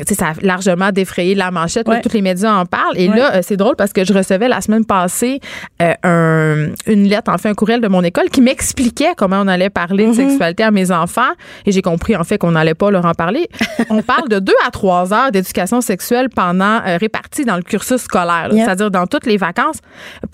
[0.08, 1.88] sais, ça a largement défrayé la manchette.
[1.88, 2.97] Là, tous les médias en parlent.
[2.97, 5.40] Et là, c'est drôle parce que je recevais la semaine passée
[5.82, 9.48] euh, un- une lettre, en fait, un courriel de mon école qui m'expliquait comment on
[9.48, 10.10] allait parler Mm-hmm.
[10.10, 11.32] de sexualité à mes enfants.
[11.66, 13.48] Et j'ai compris, en fait, qu'on n'allait pas leur en parler.
[13.90, 18.02] on parle de deux à trois heures d'éducation sexuelle pendant, euh, réparties dans le cursus
[18.02, 18.50] scolaire.
[18.52, 18.64] Yep.
[18.66, 19.78] C'est-à-dire dans toutes les vacances,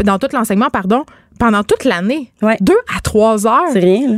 [0.03, 1.03] dans tout l'enseignement, pardon,
[1.39, 2.31] pendant toute l'année.
[2.41, 2.57] Ouais.
[2.61, 4.17] Deux à trois heures c'est rien, là.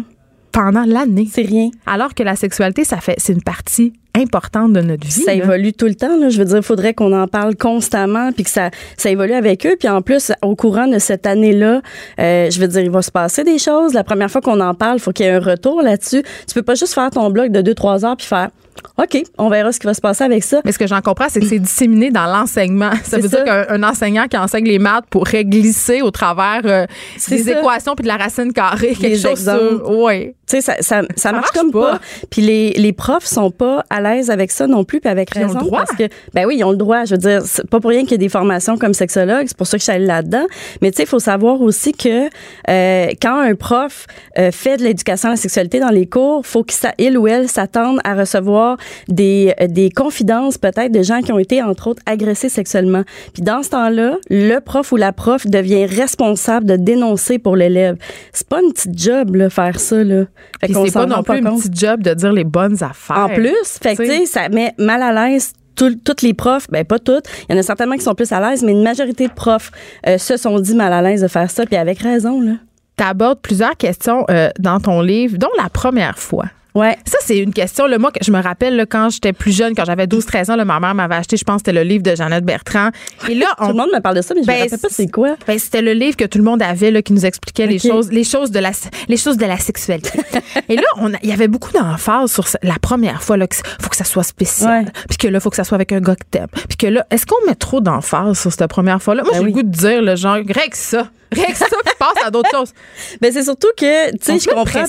[0.51, 1.27] Pendant l'année.
[1.31, 1.69] C'est rien.
[1.85, 5.11] Alors que la sexualité, ça fait, c'est une partie importante de notre vie.
[5.11, 5.43] ça là.
[5.43, 6.17] évolue tout le temps.
[6.17, 6.29] Là.
[6.29, 9.65] Je veux dire, il faudrait qu'on en parle constamment, puis que ça, ça évolue avec
[9.65, 9.75] eux.
[9.79, 11.81] Puis en plus, au courant de cette année-là,
[12.19, 13.93] euh, je veux dire, il va se passer des choses.
[13.93, 16.23] La première fois qu'on en parle, il faut qu'il y ait un retour là-dessus.
[16.47, 18.49] Tu peux pas juste faire ton blog de 2-3 heures puis faire
[18.97, 20.61] OK, on verra ce qui va se passer avec ça.
[20.65, 22.91] Mais ce que j'en comprends, c'est que c'est disséminé dans l'enseignement.
[23.03, 23.43] Ça veut ça.
[23.43, 26.86] dire qu'un un enseignant qui enseigne les maths pourrait glisser au travers euh,
[27.30, 27.59] des ça.
[27.59, 29.89] équations puis de la racine carrée, quelque chose sur...
[29.89, 30.34] Oui.
[30.49, 31.91] Tu sais, ça, ça, ça, marche, marche comme pas.
[31.93, 31.99] pas.
[32.30, 35.43] Puis les, les profs sont pas à l'aise avec ça non plus, puis avec Ils
[35.43, 35.59] ont raison.
[35.59, 35.80] le droit.
[35.80, 37.03] Parce que, ben oui, ils ont le droit.
[37.03, 39.43] Je veux dire, c'est pas pour rien qu'il y a des formations comme sexologue.
[39.47, 40.45] C'est pour ça que je suis allée là-dedans.
[40.82, 42.28] Mais tu sais, il faut savoir aussi que
[42.69, 44.07] euh, quand un prof
[44.38, 47.49] euh, fait de l'éducation à la sexualité dans les cours, faut qu'il il ou elle
[47.49, 48.66] s'attende à recevoir
[49.07, 53.03] des, des confidences peut-être de gens qui ont été, entre autres, agressés sexuellement.
[53.34, 57.97] Puis dans ce temps-là, le prof ou la prof devient responsable de dénoncer pour l'élève.
[58.34, 60.26] C'est pas une petite job, là, faire ça, là.
[60.59, 61.61] Fait c'est pas non plus un compte.
[61.61, 63.18] petit job de dire les bonnes affaires.
[63.18, 64.26] En plus, fait que, Tu sais.
[64.26, 67.59] ça met mal à l'aise tout- toutes les profs, ben pas toutes, il y en
[67.59, 69.70] a certainement qui sont plus à l'aise, mais une majorité de profs
[70.07, 72.53] euh, se sont dit mal à l'aise de faire ça, puis avec raison, là.
[72.97, 76.45] Tu abordes plusieurs questions euh, dans ton livre, dont la première fois
[76.78, 76.97] Ouais.
[77.05, 77.88] Ça, c'est une question.
[77.88, 80.65] Là, moi, je me rappelle là, quand j'étais plus jeune, quand j'avais 12-13 ans, là,
[80.65, 82.89] ma mère m'avait acheté, je pense, c'était le livre de Jeannette Bertrand.
[83.30, 84.88] Et là, Tout le monde me parle de ça, mais je Ben, me rappelle pas
[84.91, 85.36] c'est quoi.
[85.47, 88.11] ben, c'était le livre que tout le monde avait là, qui nous expliquait les choses,
[88.11, 88.71] les choses de la,
[89.07, 90.19] les choses de la sexualité.
[90.69, 93.55] Et là, on il y avait beaucoup d'emphase sur ça- la première fois là, que
[93.55, 96.15] faut que ça soit spécial, puis que là, faut que ça soit avec un gars
[96.15, 99.23] que t'aimes, puis que là, est-ce qu'on met trop d'emphase sur cette première fois là
[99.23, 99.51] Moi, Ben j'ai oui.
[99.51, 102.73] le goût de dire le genre, règle ça, règle ça, puis passe à d'autres choses.
[103.21, 104.84] Ben c'est surtout que, tu sais, je comprends.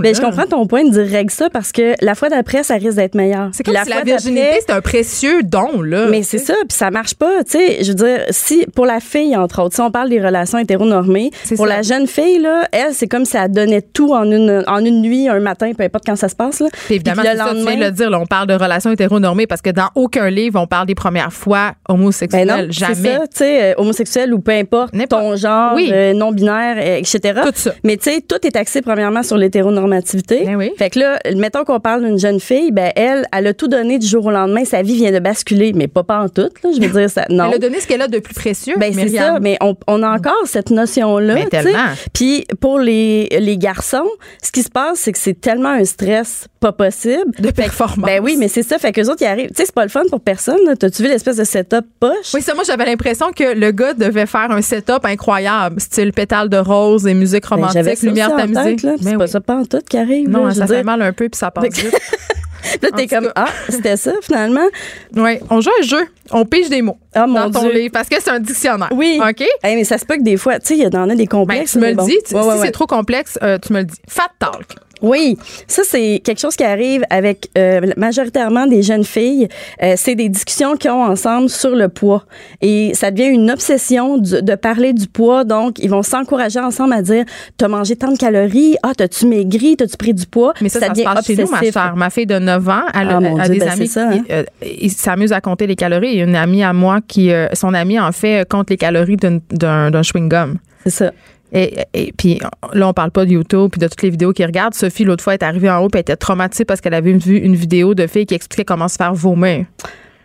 [0.00, 2.74] Ben, je comprends ton point de dire règle ça parce que la fois d'après, ça
[2.74, 3.50] risque d'être meilleur.
[3.52, 6.06] C'est comme si la virginité, c'est un précieux don là.
[6.08, 7.82] Mais c'est ça, puis ça marche pas, tu sais.
[7.84, 11.30] Je veux dire, si pour la fille entre autres, si on parle des relations hétéronormées,
[11.56, 11.76] pour ça.
[11.76, 15.02] la jeune fille là, elle c'est comme si elle donnait tout en une en une
[15.02, 16.68] nuit, un matin, peu importe quand ça se passe là.
[16.86, 18.90] Puis évidemment, Puis c'est ça, tu viens de le dire, là, on parle de relations
[18.90, 22.48] hétéronormées parce que dans aucun livre, on parle des premières fois Ben homosexuelles.
[22.48, 22.94] non, c'est Jamais.
[23.16, 25.83] ça, tu sais, euh, homosexuel ou peu importe ton genre, Oui.
[26.14, 27.40] Non-binaire, euh, etc.
[27.44, 27.74] Tout ça.
[27.84, 30.44] Mais tu sais, tout est axé premièrement sur l'hétéronormativité.
[30.44, 30.72] Ben oui.
[30.78, 33.98] Fait que là, mettons qu'on parle d'une jeune fille, ben elle, elle a tout donné
[33.98, 36.70] du jour au lendemain, sa vie vient de basculer, mais pas pas en tout, là,
[36.74, 37.24] je veux dire ça.
[37.30, 37.48] Non.
[37.48, 38.74] Elle a donné ce qu'elle a de plus précieux.
[38.78, 41.34] Ben c'est ça, mais on, on a encore cette notion-là.
[41.34, 41.62] Mais tu sais.
[41.64, 41.88] tellement.
[42.12, 44.08] Puis pour les, les garçons,
[44.42, 47.32] ce qui se passe, c'est que c'est tellement un stress pas possible.
[47.38, 48.06] De performance.
[48.06, 48.78] Ben oui, mais c'est ça.
[48.78, 49.48] Fait que les autres, ils arrivent.
[49.48, 50.58] Tu sais, c'est pas le fun pour personne.
[50.66, 50.74] là.
[50.76, 52.32] T'as-tu vu l'espèce de setup poche?
[52.32, 56.48] Oui, ça, moi, j'avais l'impression que le gars devait faire un setup incroyable, style pétale
[56.48, 58.76] de rose et musique Ben, romantique, lumière tamisée.
[58.84, 59.28] Mais C'est pas oui.
[59.28, 60.28] ça pas en tout qui arrive.
[60.28, 60.84] Non, là, je ça fait dire.
[60.84, 61.92] mal un peu puis ça passe vite.
[62.82, 64.64] Là, t'es comme, ah, c'était ça, finalement.
[65.14, 66.06] Oui, on joue un jeu.
[66.30, 67.72] On pige des mots Ah, mon dans ton Dieu.
[67.72, 68.88] livre parce que c'est un dictionnaire.
[68.92, 69.20] Oui.
[69.20, 69.42] OK?
[69.62, 71.24] Hey, mais ça se peut que des fois, tu sais, il y en a des
[71.24, 71.72] Ben, complexes.
[71.72, 72.06] tu me le bon.
[72.06, 72.12] dis.
[72.14, 72.70] Ouais, si ouais, c'est ouais.
[72.70, 73.96] trop complexe, euh, tu me le dis.
[74.08, 74.76] Fat talk.
[75.02, 75.36] Oui,
[75.66, 79.48] ça c'est quelque chose qui arrive avec euh, majoritairement des jeunes filles.
[79.82, 82.24] Euh, c'est des discussions qu'ils ont ensemble sur le poids
[82.60, 85.44] et ça devient une obsession du- de parler du poids.
[85.44, 87.24] Donc ils vont s'encourager ensemble à dire
[87.56, 90.54] t'as mangé tant de calories, ah t'as-tu maigri, t'as-tu pris du poids.
[90.60, 91.96] Mais ça, ça, se devient passe chez nous, ma chère.
[91.96, 94.18] Ma fille de 9 ans, elle Ah, a Dieu, des ben, amis ça, hein.
[94.26, 96.10] qui euh, ils s'amusent à compter les calories.
[96.12, 98.70] Il y a une amie à moi qui, euh, son amie, en fait, euh, compte
[98.70, 100.56] les calories d'un d'un chewing-gum.
[100.84, 101.12] C'est ça.
[101.54, 102.40] Et, et puis
[102.72, 104.74] là, on parle pas de YouTube puis de toutes les vidéos qu'ils regardent.
[104.74, 107.54] Sophie, l'autre fois, est arrivée en haut elle était traumatisée parce qu'elle avait vu une
[107.54, 109.66] vidéo de filles qui expliquait comment se faire vomir.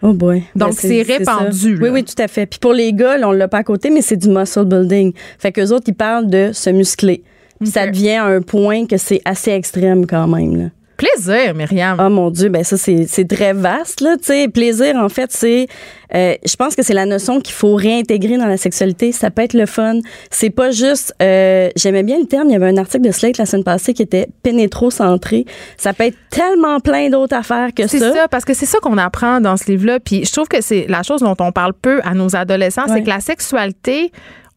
[0.02, 0.44] Oh boy.
[0.56, 2.46] Donc, Ben, c'est répandu, Oui, oui, tout à fait.
[2.46, 5.14] Puis pour les gars, là, on l'a pas à côté, mais c'est du muscle building.
[5.38, 7.22] Fait que autres, ils parlent de se muscler.
[7.60, 10.56] Puis ça devient un point que c'est assez extrême quand même.
[10.56, 10.70] Là.
[11.00, 11.98] Plaisir, Myriam.
[11.98, 14.02] Oh mon Dieu, ben ça, c'est c'est très vaste.
[14.02, 14.48] Là, tu sais.
[14.50, 15.68] Plaisir, en fait, c'est.
[16.14, 19.14] euh, je pense que c'est la notion qu'il faut réintégrer dans la sexualité.
[19.14, 20.00] Ça peut être le fun.
[20.30, 21.14] C'est pas juste.
[21.22, 22.50] euh, J'aimais bien le terme.
[22.50, 25.46] Il y avait un article de Slate la semaine passée qui était pénétro-centré.
[25.78, 28.14] Ça peut être tellement plein d'autres affaires que C'est ça.
[28.14, 30.02] ça, parce que c'est ça qu'on apprend dans ce livre-là.
[30.02, 32.96] Puis je trouve que c'est la chose dont on parle peu à nos adolescents, Ouais.
[32.96, 34.12] c'est que la sexualité,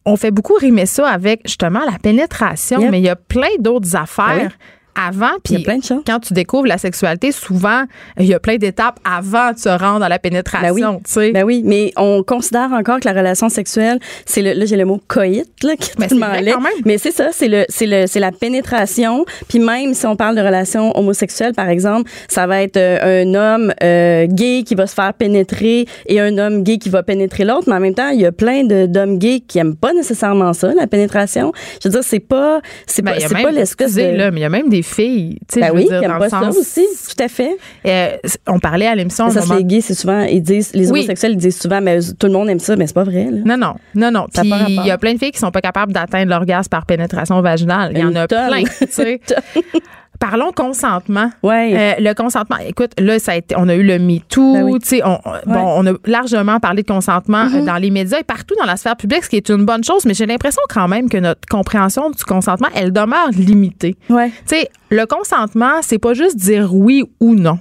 [0.05, 2.91] on fait beaucoup rimer ça avec justement la pénétration, Yep.
[2.91, 4.49] mais il y a plein d'autres affaires.
[4.51, 4.65] Oui.
[4.95, 6.03] Avant, Il y puis a plein de choses.
[6.05, 7.83] quand tu découvres la sexualité, souvent,
[8.19, 11.01] il y a plein d'étapes avant de se rendre à la pénétration.
[11.15, 11.31] Ben oui.
[11.31, 14.85] Ben oui, mais on considère encore que la relation sexuelle, c'est le, là j'ai le
[14.85, 16.71] mot coït là qui est tellement vrai quand même.
[16.85, 19.25] Mais c'est ça, c'est le, c'est le, c'est la pénétration.
[19.47, 23.33] Puis même si on parle de relation homosexuelle, par exemple, ça va être euh, un
[23.33, 27.45] homme euh, gay qui va se faire pénétrer et un homme gay qui va pénétrer
[27.45, 27.63] l'autre.
[27.67, 30.53] Mais en même temps, il y a plein de d'hommes gays qui aiment pas nécessairement
[30.53, 31.51] ça, la pénétration.
[31.81, 34.43] Je veux dire, c'est pas, c'est Ben, pas, c'est pas l'espèce de là, mais il
[34.43, 37.23] y a même des filles, ben oui, dire, qui dans le sens, ça aussi, tout
[37.23, 37.57] à fait.
[37.87, 38.17] euh,
[38.47, 39.29] on parlait à l'émission.
[39.29, 40.99] Ça, moment- les gays, c'est souvent, ils disent, les Oui.
[40.99, 43.39] homosexuels, ils disent souvent, mais tout le monde aime ça, mais c'est pas vrai, là.
[43.45, 44.27] Non, non, non, non.
[44.33, 47.41] Puis il y a plein de filles qui sont pas capables d'atteindre l'orgasme par pénétration
[47.41, 47.91] vaginale.
[47.95, 49.19] Il y en a plein, tu sais.
[50.19, 51.29] Parlons consentement.
[51.43, 51.73] Ouais.
[51.75, 54.79] Euh, le consentement, écoute, là, ça a été, on a eu le MeToo, Ben oui.
[54.79, 57.61] tu sais, on, bon, on a largement parlé de consentement Mm-hmm.
[57.61, 59.83] euh, dans les médias et partout dans la sphère publique, ce qui est une bonne
[59.83, 63.95] chose, mais j'ai l'impression quand même que notre compréhension du consentement, elle demeure limitée.
[64.09, 64.29] Ouais.
[64.29, 67.59] Tu sais, le consentement, c'est pas juste dire oui ou non.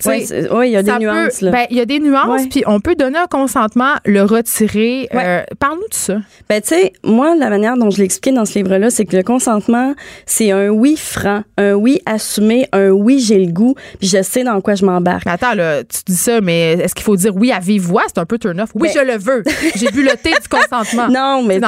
[0.00, 2.80] Sais, Ouais, il y a des nuances, ben, il y a des nuances, puis on
[2.80, 5.08] peut donner un consentement, le retirer.
[5.12, 5.22] Ouais.
[5.24, 6.16] Euh, Parle-nous de ça.
[6.48, 9.16] Ben, tu sais, moi, la manière dont je l'ai expliqué dans ce livre-là, c'est que
[9.16, 9.94] le consentement,
[10.26, 14.42] c'est un oui franc, un oui assumé, un oui, j'ai le goût, puis je sais
[14.44, 15.26] dans quoi je m'embarque.
[15.26, 18.02] Attends, là, tu dis ça, mais est-ce qu'il faut dire oui à vive voix?
[18.08, 18.70] C'est un peu turn-off.
[18.74, 19.42] Oui, Ben- je le veux.
[19.76, 21.08] J'ai bu le thé du consentement.
[21.20, 21.60] Non, mais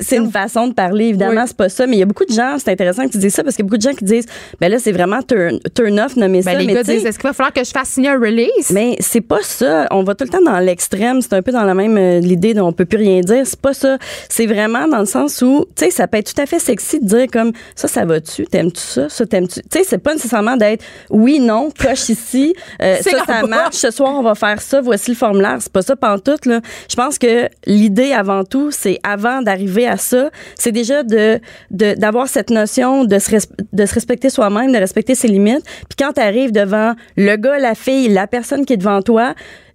[0.00, 1.06] C'est une façon de parler.
[1.06, 1.46] Évidemment, Oui.
[1.48, 1.86] c'est pas ça.
[1.86, 3.64] Mais il y a beaucoup de gens, c'est intéressant que tu dises ça parce qu'il
[3.64, 4.26] y a beaucoup de gens qui disent,
[4.60, 6.58] ben là, c'est vraiment turn, turn nommer Ben, ça.
[6.58, 8.70] les mais gars disent, est-ce qu'il va falloir que je fasse signer un release.
[8.70, 9.86] Mais c'est pas ça.
[9.90, 11.20] On va tout le temps dans l'extrême.
[11.20, 13.42] C'est un peu dans la même euh, l'idée dont on peut plus rien dire.
[13.44, 13.98] C'est pas ça.
[14.28, 17.00] C'est vraiment dans le sens où, tu sais, ça peut être tout à fait sexy
[17.00, 18.44] de dire comme ça, ça va-tu?
[18.46, 19.08] T'aimes-tu ça?
[19.08, 19.60] Ça, t'aimes-tu?
[19.62, 22.54] Tu sais, c'est pas nécessairement d'être oui, non, coche ici.
[22.80, 23.76] euh, ça, ça marche.
[23.76, 24.80] Ce soir, on va faire ça.
[24.80, 25.56] Voici le formulaire.
[25.60, 26.60] C'est pas ça pantoute, là.
[26.88, 31.94] Je pense que l'idée avant tout, c'est avant d'arriver à ça, c'est déjà de, de-
[31.94, 33.30] d'avoir cette notion de se,
[33.72, 35.64] de se respecter soi-même, de respecter ses limites.
[35.88, 39.34] Puis quand tu arrives devant le gars, la fille, la personne qui est devant toi,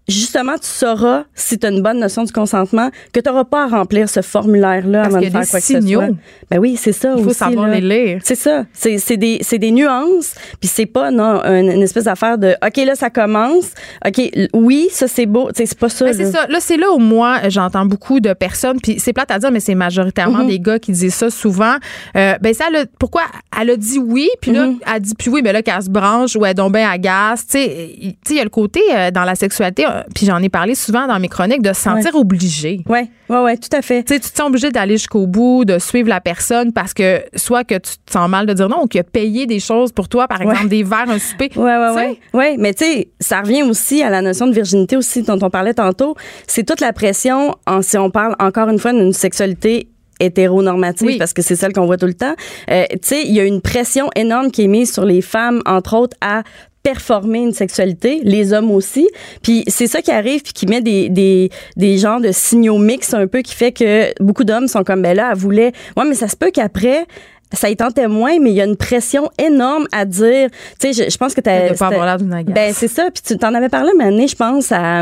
[0.10, 3.64] justement, tu sauras, si tu as une bonne notion du consentement, que tu n'auras pas
[3.64, 6.02] à remplir ce formulaire-là avant de faire quoi que signaux.
[6.02, 6.16] ce soit.
[6.52, 7.80] Ben oui, c'est ça Il faut aussi, savoir là.
[7.80, 8.20] les lire.
[8.24, 8.66] C'est ça.
[8.74, 10.34] C'est, c'est des, c'est des nuances.
[10.60, 13.72] Puis c'est pas, non, une, une espèce d'affaire de, OK, là, ça commence.
[14.06, 14.22] OK,
[14.54, 15.50] oui, ça, c'est beau.
[15.56, 16.06] C'est pas ça.
[16.06, 16.32] Ben, c'est là.
[16.32, 16.48] ça.
[16.48, 19.60] Là, c'est là où moi, j'entends beaucoup de personnes, puis c'est plate à dire, mais
[19.60, 20.48] c'est majoritairement Mhm.
[20.48, 21.76] des gars qui disent ça souvent.
[22.16, 23.22] Euh, ben, ça, elle a- pourquoi
[23.60, 24.80] elle a dit oui, puis là, Mhm.
[24.96, 27.46] elle dit puis oui, mais là, qu'elle se branche ou elle tombe bien agace.
[27.48, 30.04] Tu sais, il tu sais, il y a le côté euh, dans la sexualité, euh,
[30.16, 32.82] puis j'en ai parlé souvent dans mes chroniques, de se sentir obligé.
[32.88, 34.04] Ouais, ouais, ouais, tout à fait.
[34.04, 37.22] Tu sais, tu te sens obligé d'aller jusqu'au bout, de suivre la personne parce que
[37.36, 39.92] soit que tu te sens mal de dire non ou qu'il a payé des choses
[39.92, 40.70] pour toi, par exemple Ouais.
[40.70, 41.50] des verres, un souper.
[41.50, 41.62] Tu sais?
[41.62, 42.20] ouais.
[42.34, 45.50] Ouais, mais tu sais, ça revient aussi à la notion de virginité aussi dont on
[45.50, 46.16] parlait tantôt.
[46.48, 49.88] C'est toute la pression, en, si on parle encore une fois d'une sexualité
[50.22, 51.18] hétéronormative Oui.
[51.18, 52.36] parce que c'est celle qu'on voit tout le temps.
[52.70, 55.62] Euh, tu sais, il y a une pression énorme qui est mise sur les femmes,
[55.66, 56.44] entre autres, à
[56.84, 59.08] performer une sexualité, les hommes aussi.
[59.44, 63.14] Puis c'est ça qui arrive puis qui met des, des, des genres de signaux mixtes
[63.14, 66.16] un peu qui fait que beaucoup d'hommes sont comme ben là, elle voulait ouais mais
[66.16, 67.06] ça se peut qu'après
[67.54, 70.50] ça y tentait moins, mais il y a une pression énorme à dire.
[70.80, 72.54] Tu sais, je, je pense que tu De pas avoir l'air d'une agace.
[72.54, 73.10] Ben, c'est ça.
[73.12, 75.02] Puis tu t'en avais parlé une année, je pense, à,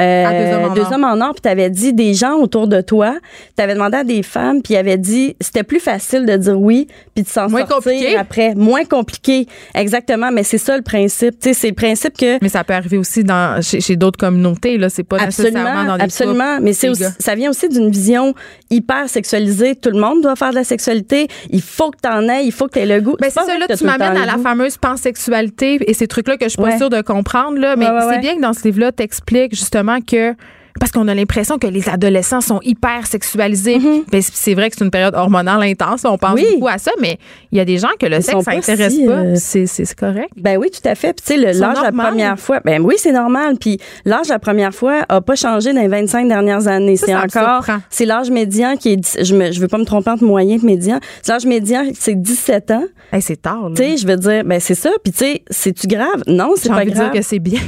[0.00, 1.32] euh, Deux hommes en or.
[1.34, 3.14] Puis tu avais dit des gens autour de toi.
[3.56, 6.88] Tu avais demandé à des femmes, puis avaient dit c'était plus facile de dire oui,
[7.14, 8.16] puis de s'en Moins sortir compliqué.
[8.16, 8.54] après.
[8.54, 9.46] Moins compliqué.
[9.74, 10.30] Exactement.
[10.32, 11.38] Mais c'est ça le principe.
[11.40, 12.38] Tu sais, c'est le principe que.
[12.42, 14.78] Mais ça peut arriver aussi dans, chez, chez d'autres communautés.
[14.78, 16.50] Là, c'est pas nécessairement Absolument, dans des absolument.
[16.54, 18.34] couples, Mais c'est aussi, ça vient aussi d'une vision
[18.70, 19.76] hyper sexualisée.
[19.76, 21.28] Tout le monde doit faire de la sexualité.
[21.50, 23.16] Il faut que t'en aies, il faut que t'aies le goût.
[23.20, 26.50] Ben, c'est ça, là, tu m'amènes à la fameuse pansexualité et ces trucs-là que je
[26.50, 26.78] suis pas Ouais.
[26.78, 27.76] sûre de comprendre, là.
[27.76, 30.34] Mais Ouais, ouais, c'est bien que dans ce livre-là, t'expliques justement que
[30.80, 33.78] parce qu'on a l'impression que les adolescents sont hyper sexualisés.
[34.10, 36.02] Ben, c- c'est vrai que c'est une période hormonale intense.
[36.04, 36.34] On pense.
[36.34, 36.44] Oui.
[36.54, 37.18] beaucoup à ça, mais
[37.52, 39.12] il y a des gens que le Ils sexe, ça pas intéresse si, pas.
[39.12, 40.30] euh, C'est correct.
[40.36, 41.12] Ben oui, tout à fait.
[41.12, 43.56] Puis tu sais, l'âge la première fois, ben oui, c'est normal.
[43.60, 46.96] Puis l'âge la première fois a pas changé dans les 25 dernières années.
[46.96, 50.24] C'est encore, c'est l'âge médian qui est, je me, je veux pas me tromper entre
[50.24, 50.98] moyen et médian.
[51.22, 52.84] C'est L'âge médian, c'est 17 ans.
[53.12, 53.70] Hey, c'est tard.
[53.76, 54.90] Tu sais, je veux dire, ben c'est ça.
[55.02, 56.22] Puis tu sais, c'est-tu grave?
[56.26, 57.60] Non, c'est J'ai pas envie de dire que c'est bien.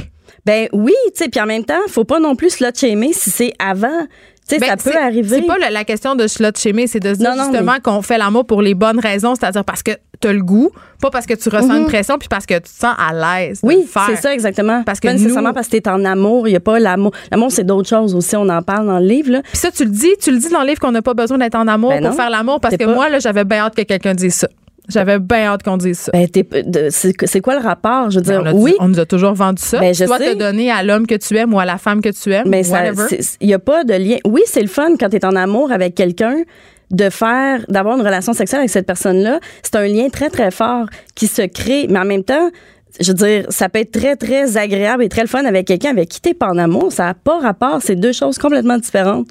[0.47, 3.29] Ben oui, tu sais, puis en même temps, faut pas non plus slut shamer si
[3.29, 4.07] c'est avant.
[4.49, 5.41] Tu sais, Ben, ça peut arriver.
[5.41, 7.75] C'est pas le- la question de slot shamer, c'est de se dire Non, non, justement
[7.83, 9.91] qu'on fait l'amour pour les bonnes raisons, c'est-à-dire parce que
[10.21, 10.71] tu as le goût,
[11.01, 13.59] pas parce que tu ressens une pression, puis parce que tu te sens à l'aise.
[13.61, 13.75] le Mhm.
[13.81, 14.83] Oui, c'est ça exactement.
[14.85, 17.11] Parce que pas nécessairement nous- parce que t'es en amour, il y a pas l'amour.
[17.29, 19.41] L'amour c'est d'autres choses aussi, on en parle dans le livre là.
[19.41, 21.37] Puis ça, tu le dis, tu le dis dans le livre qu'on n'a pas besoin
[21.37, 22.15] d'être en amour Ben pour non.
[22.15, 24.47] faire l'amour, parce que pas- moi, là, j'avais bien hâte que quelqu'un dise ça.
[24.89, 26.11] J'avais bien hâte qu'on dise ça.
[26.13, 26.27] Ben
[26.89, 28.09] c'est quoi le rapport?
[28.09, 29.79] Je veux dire on, oui, on nous a toujours vendu ça.
[29.79, 30.07] Ben, je sais.
[30.07, 32.63] te donner à l'homme que tu aimes ou à la femme que tu aimes, mais
[33.41, 34.17] il y a pas de lien.
[34.25, 36.37] Oui, c'est le fun quand tu es en amour avec quelqu'un
[36.89, 40.85] de faire d'avoir une relation sexuelle avec cette personne-là, c'est un lien très très fort
[41.15, 42.49] qui se crée mais en même temps
[42.99, 45.91] je veux dire, ça peut être très, très agréable et très le fun avec quelqu'un
[45.91, 46.91] avec qui t'es pas en amour.
[46.91, 47.79] Ça n'a pas rapport.
[47.81, 49.27] C'est deux choses complètement différentes.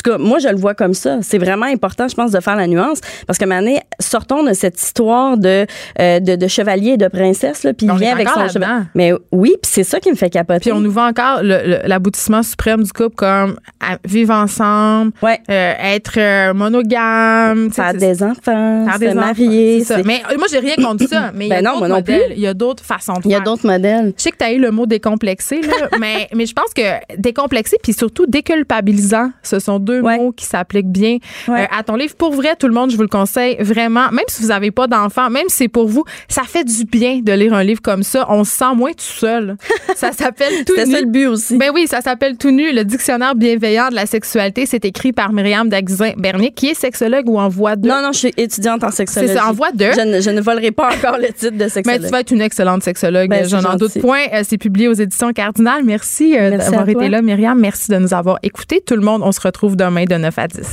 [0.00, 1.18] En tout cas, moi, je le vois comme ça.
[1.20, 3.00] C'est vraiment important, je pense, de faire la nuance.
[3.26, 5.66] Parce que, Mané, sortons de cette histoire de,
[6.00, 8.86] euh, de, de chevalier et de princesse, là, puis il vient avec son cheval.
[8.94, 10.60] Mais oui, puis c'est ça qui me fait capoter.
[10.60, 15.38] Puis on nous vend encore l'aboutissement suprême du couple comme à- vivre ensemble, Ouais.
[15.50, 19.84] euh, être euh, monogame, Faire des enfants, faire se des marier.
[19.84, 19.98] ça.
[20.04, 21.30] Mais moi, j'ai rien contre ça.
[21.34, 23.44] Mais il y a Ben il y a d'autres façons de Il y a faire.
[23.44, 24.12] d'autres modèles.
[24.16, 26.82] Je sais que tu as eu le mot décomplexé, là, mais, mais je pense que
[27.18, 30.16] décomplexé puis surtout déculpabilisant, ce sont deux Ouais.
[30.18, 31.18] mots qui s'appliquent bien
[31.48, 31.62] Ouais.
[31.62, 32.14] euh, à ton livre.
[32.16, 34.10] Pour vrai, tout le monde, je vous le conseille vraiment.
[34.10, 37.20] Même si vous n'avez pas d'enfant, même si c'est pour vous, ça fait du bien
[37.22, 38.26] de lire un livre comme ça.
[38.28, 39.56] On se sent moins tout seul.
[39.96, 40.90] Ça s'appelle Tout nu.
[40.92, 41.56] ça le but aussi.
[41.58, 44.64] Ben oui, ça s'appelle Tout nu, le dictionnaire bienveillant de la sexualité.
[44.66, 47.86] C'est écrit par Myriam Daxin-Bernier, qui est sexologue ou en voie de.
[47.88, 49.32] non, non, je suis étudiante en sexologie.
[49.34, 49.84] C'est ça, en voie de.
[49.92, 52.02] Je ne, je ne volerai pas encore le titre de Mais sexologue.
[52.04, 54.20] tu vas être une excellente sexologue, Ben, je c'est n'en doute point.
[54.32, 55.82] Euh, c'est publié aux éditions Cardinal.
[55.84, 57.58] Merci, euh, Merci d'avoir été là, Myriam.
[57.58, 58.80] Merci de nous avoir écoutés.
[58.84, 59.40] Tout le monde, on se
[59.70, 60.70] retrouve demain de 9 à 10.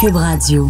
[0.00, 0.68] Cube Radio.